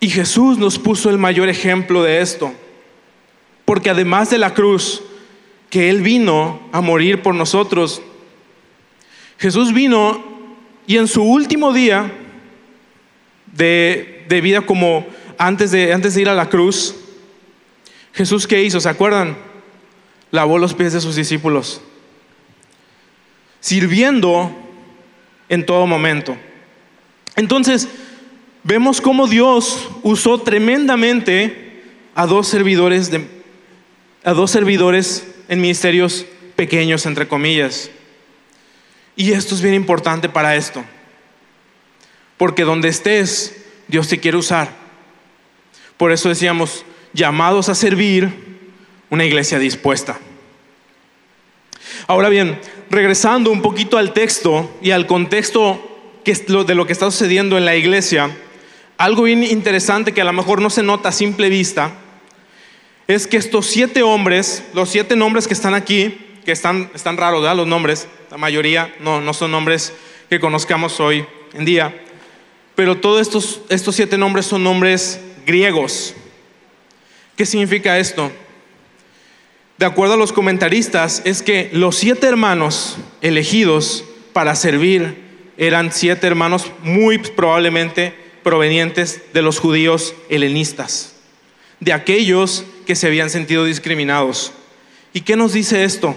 [0.00, 2.52] Y Jesús nos puso el mayor ejemplo de esto.
[3.64, 5.02] Porque además de la cruz,
[5.70, 8.02] que Él vino a morir por nosotros,
[9.38, 10.22] Jesús vino
[10.86, 12.12] y en su último día
[13.52, 15.06] de, vida como
[15.38, 16.94] antes de, antes de ir a la cruz,
[18.12, 19.36] Jesús qué hizo, ¿se acuerdan?
[20.30, 21.80] Lavó los pies de sus discípulos,
[23.60, 24.50] sirviendo
[25.48, 26.36] en todo momento.
[27.36, 27.88] Entonces,
[28.64, 31.82] vemos cómo Dios usó tremendamente
[32.14, 33.24] a dos servidores de,
[34.24, 36.26] a dos servidores en ministerios
[36.56, 37.90] pequeños entre comillas.
[39.18, 40.84] Y esto es bien importante para esto.
[42.36, 44.70] Porque donde estés, Dios te quiere usar.
[45.96, 48.32] Por eso decíamos, llamados a servir
[49.10, 50.20] una iglesia dispuesta.
[52.06, 52.60] Ahora bien,
[52.90, 55.84] regresando un poquito al texto y al contexto
[56.24, 58.30] de lo que está sucediendo en la iglesia,
[58.98, 61.90] algo bien interesante que a lo mejor no se nota a simple vista,
[63.08, 67.44] es que estos siete hombres, los siete nombres que están aquí, que están, están raros.
[67.54, 69.92] Los nombres, la mayoría no, no son nombres
[70.30, 71.94] que conozcamos hoy en día,
[72.74, 76.14] pero todos estos, estos siete nombres son nombres griegos.
[77.36, 78.32] ¿Qué significa esto?
[79.76, 85.18] De acuerdo a los comentaristas, es que los siete hermanos elegidos para servir
[85.58, 91.12] eran siete hermanos muy probablemente provenientes de los judíos helenistas,
[91.80, 94.52] de aquellos que se habían sentido discriminados.
[95.12, 96.16] ¿Y qué nos dice esto?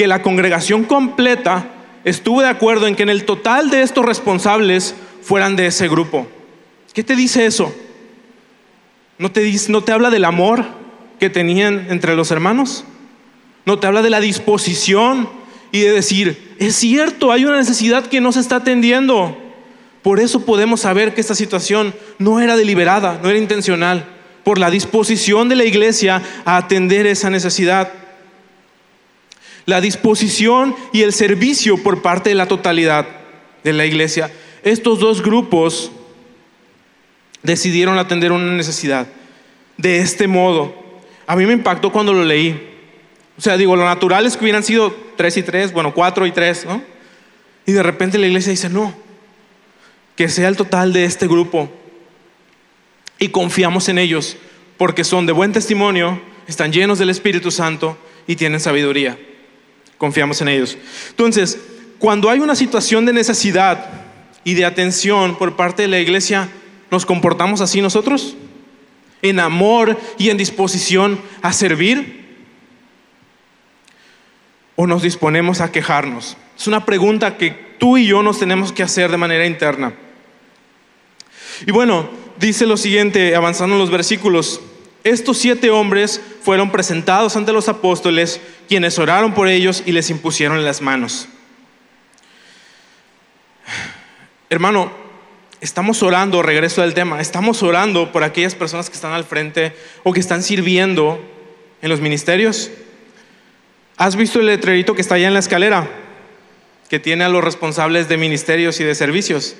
[0.00, 1.66] Que la congregación completa
[2.04, 6.26] estuvo de acuerdo en que en el total de estos responsables fueran de ese grupo.
[6.94, 7.70] ¿Qué te dice eso?
[9.18, 10.64] ¿No te, dice, no te habla del amor
[11.18, 12.86] que tenían entre los hermanos?
[13.66, 15.28] ¿No te habla de la disposición
[15.70, 19.36] y de decir, es cierto, hay una necesidad que no se está atendiendo?
[20.00, 24.06] Por eso podemos saber que esta situación no era deliberada, no era intencional
[24.44, 27.92] por la disposición de la iglesia a atender esa necesidad.
[29.70, 33.06] La disposición y el servicio por parte de la totalidad
[33.62, 34.28] de la iglesia.
[34.64, 35.92] Estos dos grupos
[37.44, 39.06] decidieron atender una necesidad
[39.76, 40.74] de este modo.
[41.24, 42.68] A mí me impactó cuando lo leí.
[43.38, 46.32] O sea, digo, lo natural es que hubieran sido tres y tres, bueno, cuatro y
[46.32, 46.82] tres, ¿no?
[47.64, 48.92] Y de repente la iglesia dice, no,
[50.16, 51.70] que sea el total de este grupo
[53.20, 54.36] y confiamos en ellos
[54.76, 57.96] porque son de buen testimonio, están llenos del Espíritu Santo
[58.26, 59.16] y tienen sabiduría.
[60.00, 60.78] Confiamos en ellos.
[61.10, 61.58] Entonces,
[61.98, 63.84] cuando hay una situación de necesidad
[64.44, 66.48] y de atención por parte de la iglesia,
[66.90, 68.34] ¿nos comportamos así nosotros?
[69.20, 72.38] ¿En amor y en disposición a servir?
[74.74, 76.38] ¿O nos disponemos a quejarnos?
[76.58, 79.92] Es una pregunta que tú y yo nos tenemos que hacer de manera interna.
[81.66, 84.62] Y bueno, dice lo siguiente, avanzando en los versículos.
[85.02, 90.62] Estos siete hombres fueron presentados ante los apóstoles, quienes oraron por ellos y les impusieron
[90.64, 91.28] las manos.
[94.50, 94.92] Hermano,
[95.60, 100.12] estamos orando, regreso al tema, estamos orando por aquellas personas que están al frente o
[100.12, 101.20] que están sirviendo
[101.80, 102.70] en los ministerios.
[103.96, 105.88] ¿Has visto el letrerito que está allá en la escalera?
[106.88, 109.56] Que tiene a los responsables de ministerios y de servicios.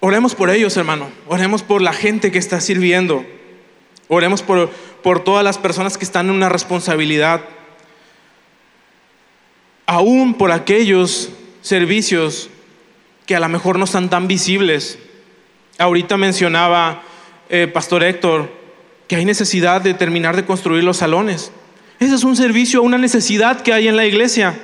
[0.00, 1.08] Oremos por ellos, hermano.
[1.26, 3.24] Oremos por la gente que está sirviendo.
[4.08, 4.70] Oremos por,
[5.02, 7.42] por todas las personas que están en una responsabilidad.
[9.86, 11.30] Aún por aquellos
[11.62, 12.50] servicios
[13.24, 14.98] que a lo mejor no están tan visibles.
[15.78, 17.02] Ahorita mencionaba
[17.48, 18.50] eh, Pastor Héctor
[19.08, 21.52] que hay necesidad de terminar de construir los salones.
[22.00, 24.58] Ese es un servicio, una necesidad que hay en la iglesia.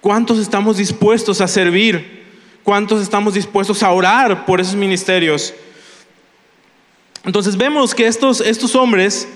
[0.00, 2.21] ¿Cuántos estamos dispuestos a servir?
[2.62, 5.52] ¿Cuántos estamos dispuestos a orar por esos ministerios?
[7.24, 9.28] Entonces vemos que estos, estos hombres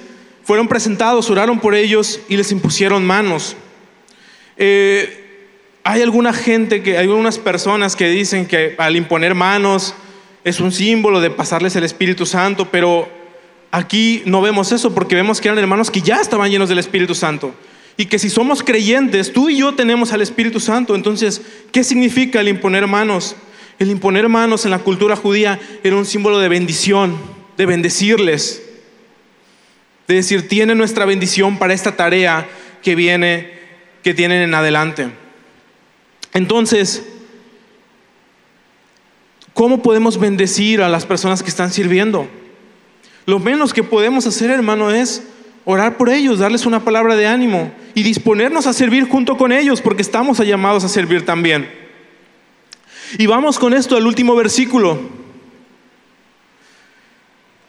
[0.44, 3.56] fueron presentados, oraron por ellos y les impusieron manos.
[4.56, 5.24] Eh,
[5.82, 9.94] hay alguna gente, que, hay algunas personas que dicen que al imponer manos
[10.44, 13.08] es un símbolo de pasarles el Espíritu Santo, pero
[13.72, 17.14] aquí no vemos eso porque vemos que eran hermanos que ya estaban llenos del Espíritu
[17.14, 17.52] Santo.
[17.96, 20.94] Y que si somos creyentes, tú y yo tenemos al Espíritu Santo.
[20.94, 21.40] Entonces,
[21.72, 23.36] ¿qué significa el imponer manos?
[23.78, 27.16] El imponer manos en la cultura judía era un símbolo de bendición,
[27.56, 28.62] de bendecirles.
[30.06, 32.46] De decir, tiene nuestra bendición para esta tarea
[32.82, 33.50] que viene,
[34.02, 35.08] que tienen en adelante.
[36.34, 37.02] Entonces,
[39.54, 42.28] ¿cómo podemos bendecir a las personas que están sirviendo?
[43.24, 45.22] Lo menos que podemos hacer, hermano, es
[45.64, 49.80] orar por ellos, darles una palabra de ánimo y disponernos a servir junto con ellos,
[49.80, 51.66] porque estamos llamados a servir también.
[53.16, 55.00] Y vamos con esto al último versículo,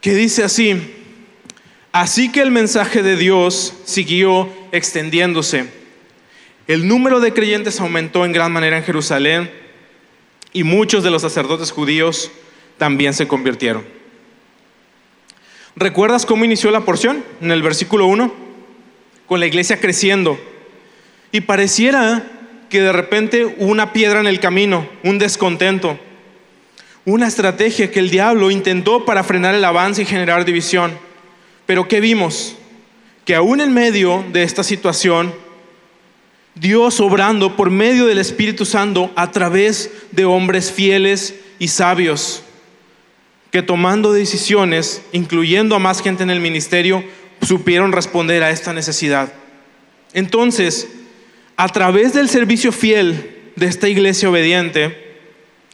[0.01, 0.93] que dice así,
[1.93, 5.71] así que el mensaje de Dios siguió extendiéndose.
[6.67, 9.49] El número de creyentes aumentó en gran manera en Jerusalén
[10.51, 12.31] y muchos de los sacerdotes judíos
[12.77, 13.85] también se convirtieron.
[15.77, 18.46] ¿Recuerdas cómo inició la porción en el versículo 1?
[19.27, 20.39] Con la iglesia creciendo.
[21.31, 22.23] Y pareciera
[22.69, 25.99] que de repente una piedra en el camino, un descontento,
[27.05, 30.91] una estrategia que el diablo intentó para frenar el avance y generar división.
[31.65, 32.55] Pero ¿qué vimos?
[33.25, 35.33] Que aún en medio de esta situación,
[36.55, 42.43] Dios obrando por medio del Espíritu Santo a través de hombres fieles y sabios,
[43.51, 47.03] que tomando decisiones, incluyendo a más gente en el ministerio,
[47.41, 49.33] supieron responder a esta necesidad.
[50.13, 50.87] Entonces,
[51.55, 55.07] a través del servicio fiel de esta iglesia obediente,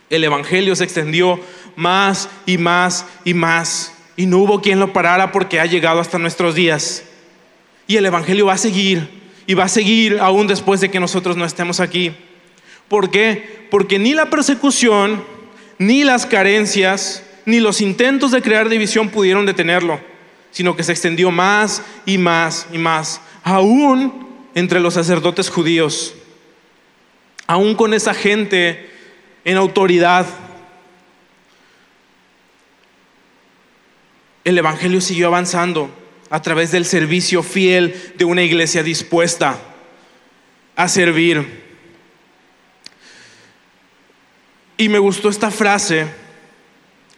[0.10, 1.40] el Evangelio se extendió
[1.76, 3.94] más y más y más.
[4.16, 7.04] Y no hubo quien lo parara porque ha llegado hasta nuestros días.
[7.88, 9.10] Y el Evangelio va a seguir
[9.48, 12.14] y va a seguir aún después de que nosotros no estemos aquí.
[12.88, 13.68] ¿Por qué?
[13.72, 15.24] Porque ni la persecución,
[15.80, 20.00] ni las carencias, ni los intentos de crear división pudieron detenerlo,
[20.54, 26.14] sino que se extendió más y más y más, aún entre los sacerdotes judíos,
[27.48, 28.90] aún con esa gente
[29.44, 30.28] en autoridad.
[34.44, 35.90] El Evangelio siguió avanzando
[36.30, 39.60] a través del servicio fiel de una iglesia dispuesta
[40.76, 41.64] a servir.
[44.78, 46.06] Y me gustó esta frase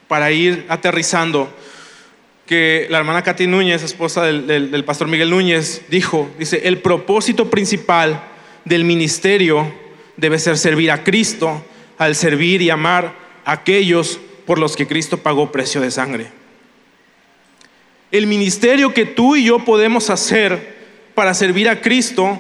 [0.07, 1.53] para ir aterrizando
[2.45, 8.21] que la hermana Katy Núñez, esposa del, pastor Miguel Núñez, dijo, dice, el propósito principal
[8.65, 9.73] del ministerio
[10.17, 11.63] debe ser servir a Cristo
[11.97, 13.15] al servir y amar
[13.45, 16.27] a aquellos por los que Cristo pagó precio de sangre.
[18.11, 20.75] El ministerio que tú y yo podemos hacer
[21.15, 22.39] para servir a Cristo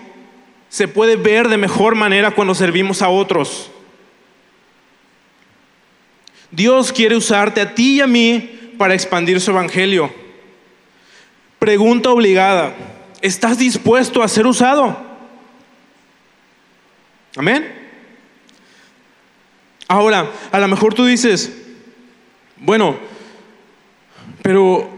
[0.69, 3.71] se puede ver de mejor manera cuando servimos a otros.
[6.51, 10.11] Dios quiere usarte a ti y a mí para expandir su evangelio.
[11.59, 12.75] Pregunta obligada,
[13.21, 14.95] ¿estás dispuesto a ser usado?
[17.35, 17.73] Amén.
[19.87, 21.51] Ahora, a lo mejor tú dices,
[22.57, 22.97] bueno,
[24.41, 24.89] pero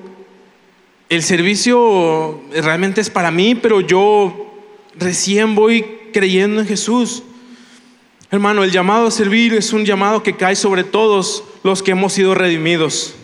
[1.10, 4.54] el servicio realmente es para mí, pero yo
[4.96, 7.24] recién voy creyendo en Jesús.
[8.30, 12.14] Hermano, el llamado a servir es un llamado que cae sobre todos los que hemos
[12.14, 13.16] sido redimidos.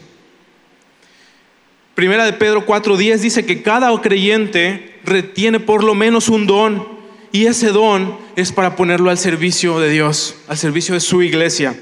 [1.96, 6.88] Primera de Pedro 4:10 dice que cada creyente retiene por lo menos un don
[7.32, 11.80] y ese don es para ponerlo al servicio de Dios, al servicio de su iglesia.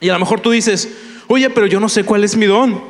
[0.00, 0.90] Y a lo mejor tú dices,
[1.28, 2.82] oye, pero yo no sé cuál es mi don.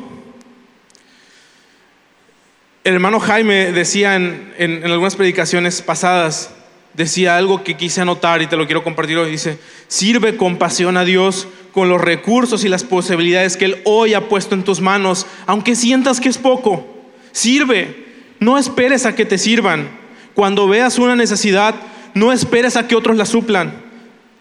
[2.85, 6.51] El hermano Jaime decía en, en algunas predicaciones pasadas,
[6.95, 9.31] decía algo que quise anotar y te lo quiero compartir hoy.
[9.31, 14.15] Dice, sirve con pasión a Dios con los recursos y las posibilidades que Él hoy
[14.15, 16.87] ha puesto en tus manos, aunque sientas que es poco.
[17.33, 18.07] Sirve,
[18.39, 19.89] no esperes a que te sirvan.
[20.35, 21.75] Cuando veas una necesidad,
[22.15, 23.73] no esperes a que otros la suplan.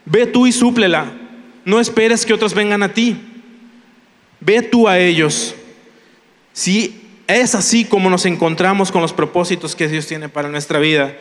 [0.06, 1.12] Ve tú y súplela.
[1.64, 3.18] No esperes que otros vengan a ti.
[4.40, 5.56] Ve tú a ellos.
[6.54, 11.16] Si es así como nos encontramos con los propósitos que Dios tiene para nuestra vida.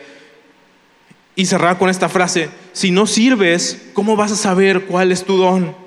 [1.35, 5.37] Y cerrar con esta frase, si no sirves, ¿cómo vas a saber cuál es tu
[5.37, 5.80] don?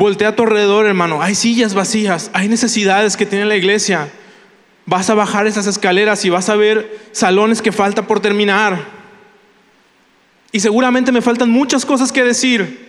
[0.00, 1.20] Voltea a tu alrededor, hermano.
[1.20, 4.08] Hay sillas vacías, hay necesidades que tiene la iglesia.
[4.86, 8.82] Vas a bajar esas escaleras y vas a ver salones que falta por terminar.
[10.52, 12.88] Y seguramente me faltan muchas cosas que decir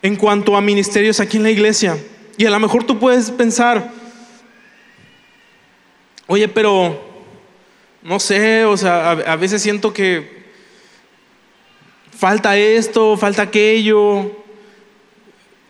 [0.00, 1.98] en cuanto a ministerios aquí en la iglesia.
[2.38, 3.90] Y a lo mejor tú puedes pensar,
[6.28, 6.98] oye, pero
[8.02, 10.46] no sé, o sea, a, veces siento que
[12.10, 14.43] falta esto, falta aquello,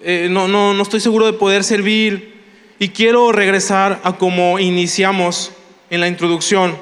[0.05, 2.35] eh, no, no, no estoy seguro de poder servir
[2.79, 5.53] y quiero regresar a como iniciamos
[5.91, 6.77] en la introducción.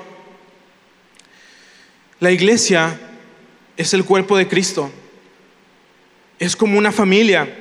[2.20, 2.98] La iglesia
[3.76, 4.90] es el cuerpo de Cristo,
[6.38, 7.58] es como una familia.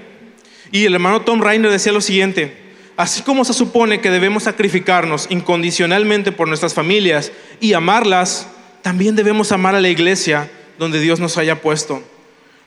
[0.71, 2.61] Y el hermano Tom Reiner decía lo siguiente,
[3.01, 8.47] Así como se supone que debemos sacrificarnos incondicionalmente por nuestras familias y amarlas,
[8.83, 12.03] también debemos amar a la iglesia donde Dios nos haya puesto.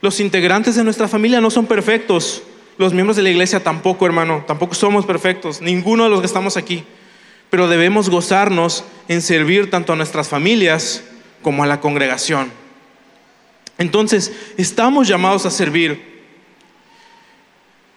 [0.00, 2.42] Los integrantes de nuestra familia no son perfectos.
[2.76, 4.44] Los miembros de la iglesia tampoco, hermano.
[4.46, 5.60] Tampoco somos perfectos.
[5.60, 6.84] Ninguno de los que estamos aquí.
[7.50, 11.04] pero debemos gozarnos en servir tanto a nuestras familias
[11.40, 12.50] como a la congregación.
[13.78, 16.24] Entonces, estamos llamados a servir.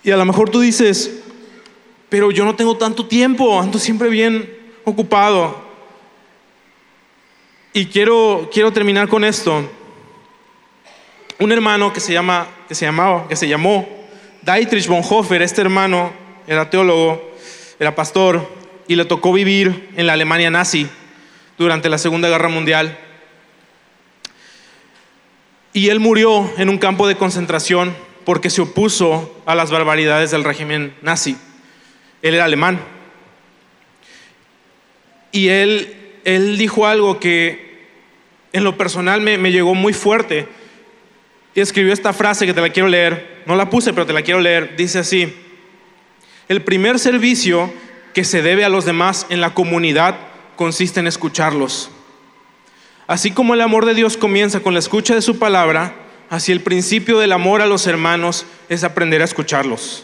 [0.04, 1.24] Y a lo mejor tú dices,
[2.10, 4.48] pero yo no tengo tanto tiempo, ando siempre bien
[4.86, 5.66] ocupado.
[7.74, 9.68] Y quiero, quiero terminar con esto.
[11.40, 13.97] Un hermano que se, llama, que se, llamaba, que se llamó
[14.48, 16.14] Dietrich Bonhoeffer, este hermano
[16.48, 17.36] era teólogo,
[17.80, 18.50] era pastor,
[18.88, 20.88] y le tocó vivir en la Alemania nazi
[21.58, 22.98] durante la Segunda Guerra Mundial.
[25.74, 27.94] Y él murió en un campo de concentración
[28.24, 31.38] porque se opuso a las barbaridades del régimen nazi.
[32.22, 32.80] Él era alemán.
[35.34, 35.94] Y él,
[36.24, 37.90] él dijo algo que
[38.54, 40.48] en lo personal me, me llegó muy fuerte.
[41.54, 43.37] Y escribió esta frase que te la quiero leer.
[43.48, 44.76] No la puse, pero te la quiero leer.
[44.76, 45.34] Dice así,
[46.50, 47.72] el primer servicio
[48.14, 50.18] que se debe a los demás en la comunidad
[50.58, 51.90] consiste en escucharlos.
[53.08, 55.96] Así como el amor de Dios comienza con la escucha de su palabra,
[56.30, 60.04] así el principio del amor a los hermanos es aprender a escucharlos.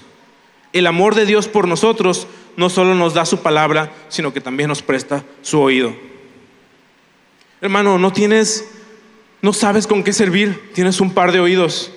[0.71, 4.69] El amor de Dios por nosotros no solo nos da su palabra, sino que también
[4.69, 5.93] nos presta su oído.
[7.59, 8.69] Hermano, no tienes,
[9.41, 11.91] no sabes con qué servir, tienes un par de oídos.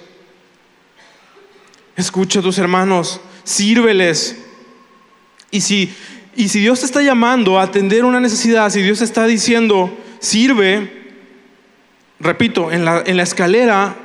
[1.97, 4.37] Escucha a tus hermanos, sírveles.
[5.51, 5.95] Y si,
[6.37, 9.97] y si Dios te está llamando a atender una necesidad, si Dios te está diciendo,
[10.19, 11.15] sirve,
[12.21, 13.97] repito, en la, en la escalera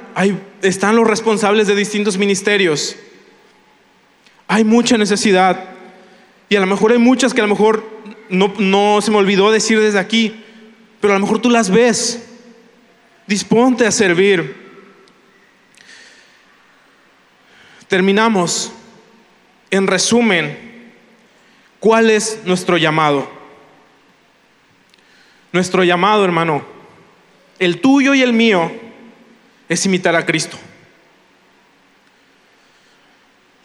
[0.61, 2.95] están los responsables de distintos ministerios.
[4.47, 5.69] Hay mucha necesidad.
[6.47, 7.85] Y a lo mejor hay muchas que a lo mejor
[8.29, 10.35] no, no se me olvidó decir desde aquí,
[10.99, 12.23] pero a lo mejor tú las ves.
[13.27, 14.60] Disponte a servir.
[17.91, 18.71] Terminamos.
[19.69, 20.57] En resumen,
[21.81, 23.29] ¿cuál es nuestro llamado?
[25.51, 26.63] Nuestro llamado, hermano,
[27.59, 28.71] el tuyo y el mío,
[29.67, 30.57] es imitar a Cristo.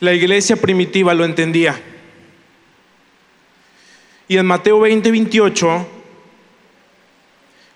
[0.01, 1.81] La iglesia primitiva lo entendía.
[4.27, 5.87] Y en Mateo 20, 28,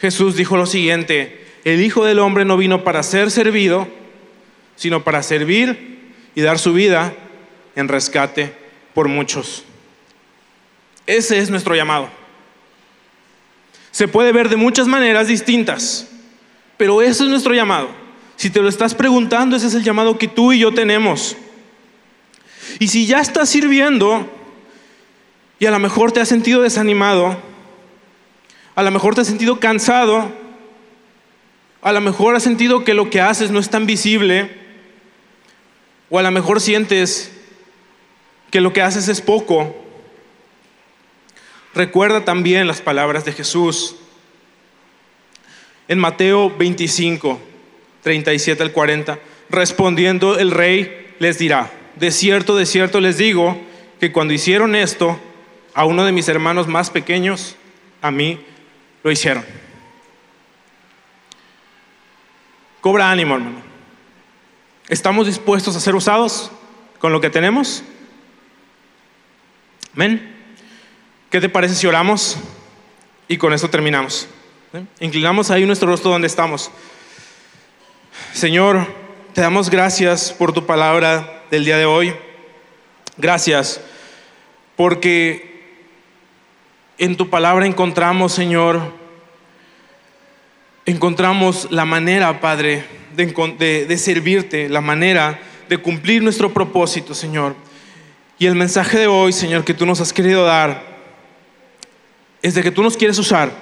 [0.00, 3.86] Jesús dijo lo siguiente, el Hijo del Hombre no vino para ser servido,
[4.74, 5.99] sino para servir
[6.34, 7.12] y dar su vida
[7.76, 8.54] en rescate
[8.94, 9.64] por muchos.
[11.06, 12.08] Ese es nuestro llamado.
[13.90, 16.08] Se puede ver de muchas maneras distintas,
[16.76, 17.88] pero ese es nuestro llamado.
[18.36, 21.36] Si te lo estás preguntando, ese es el llamado que tú y yo tenemos.
[22.78, 24.28] Y si ya estás sirviendo
[25.58, 27.36] y a lo mejor te has sentido desanimado,
[28.74, 30.32] a lo mejor te has sentido cansado,
[31.82, 34.59] a lo mejor has sentido que lo que haces no es tan visible,
[36.10, 37.30] o a lo mejor sientes
[38.50, 39.74] que lo que haces es poco,
[41.72, 43.96] recuerda también las palabras de Jesús.
[45.86, 47.40] En Mateo 25,
[48.02, 53.56] 37 al 40, respondiendo el rey les dirá, de cierto, de cierto les digo
[54.00, 55.18] que cuando hicieron esto
[55.74, 57.56] a uno de mis hermanos más pequeños,
[58.02, 58.40] a mí
[59.04, 59.44] lo hicieron.
[62.80, 63.69] Cobra ánimo, hermano.
[64.90, 66.50] ¿Estamos dispuestos a ser usados
[66.98, 67.84] con lo que tenemos?
[69.94, 70.36] Amén.
[71.30, 72.36] ¿Qué te parece si oramos?
[73.28, 74.26] Y con eso terminamos.
[74.98, 76.72] Inclinamos ahí nuestro rostro donde estamos.
[78.32, 78.84] Señor,
[79.32, 82.12] te damos gracias por tu palabra del día de hoy.
[83.16, 83.80] Gracias
[84.74, 85.86] porque
[86.98, 88.92] en tu palabra encontramos, Señor,
[90.84, 97.54] encontramos la manera, Padre, de, servirte, la manera de cumplir nuestro propósito, Señor.
[98.38, 100.82] Y el mensaje de hoy, Señor, que tú nos has querido dar,
[102.42, 103.52] es de que tú nos quieres usar.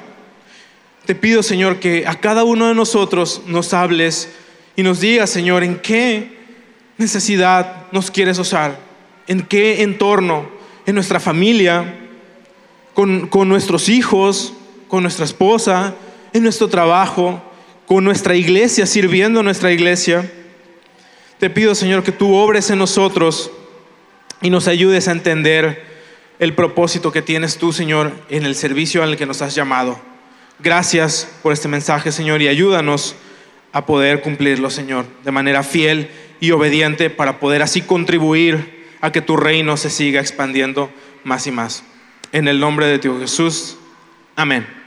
[1.05, 4.31] Te pido, Señor, que a cada uno de nosotros nos hables
[4.77, 6.39] y nos digas, Señor, en qué
[6.99, 8.79] necesidad nos quieres usar,
[9.27, 10.49] en qué entorno,
[10.87, 11.99] en nuestra familia,
[12.95, 14.53] con, con nuestros hijos,
[14.89, 15.95] con nuestra esposa,
[16.33, 17.43] en nuestro trabajo,
[17.89, 20.31] con nuestra iglesia, sirviendo a nuestra iglesia.
[21.39, 23.51] Te pido, Señor, que tú obres en nosotros
[24.43, 25.87] y nos ayudes a entender
[26.39, 29.99] el propósito que tienes tú, Señor, en el servicio al que nos has llamado.
[30.59, 33.17] Gracias por este mensaje, Señor, y ayúdanos
[33.73, 36.11] a poder cumplirlo, Señor, de manera fiel
[36.41, 40.91] y obediente para poder así contribuir a que tu reino se siga expandiendo
[41.25, 41.85] más y más.
[42.33, 43.79] En el nombre de Dios Jesús.
[44.37, 44.78] Amén.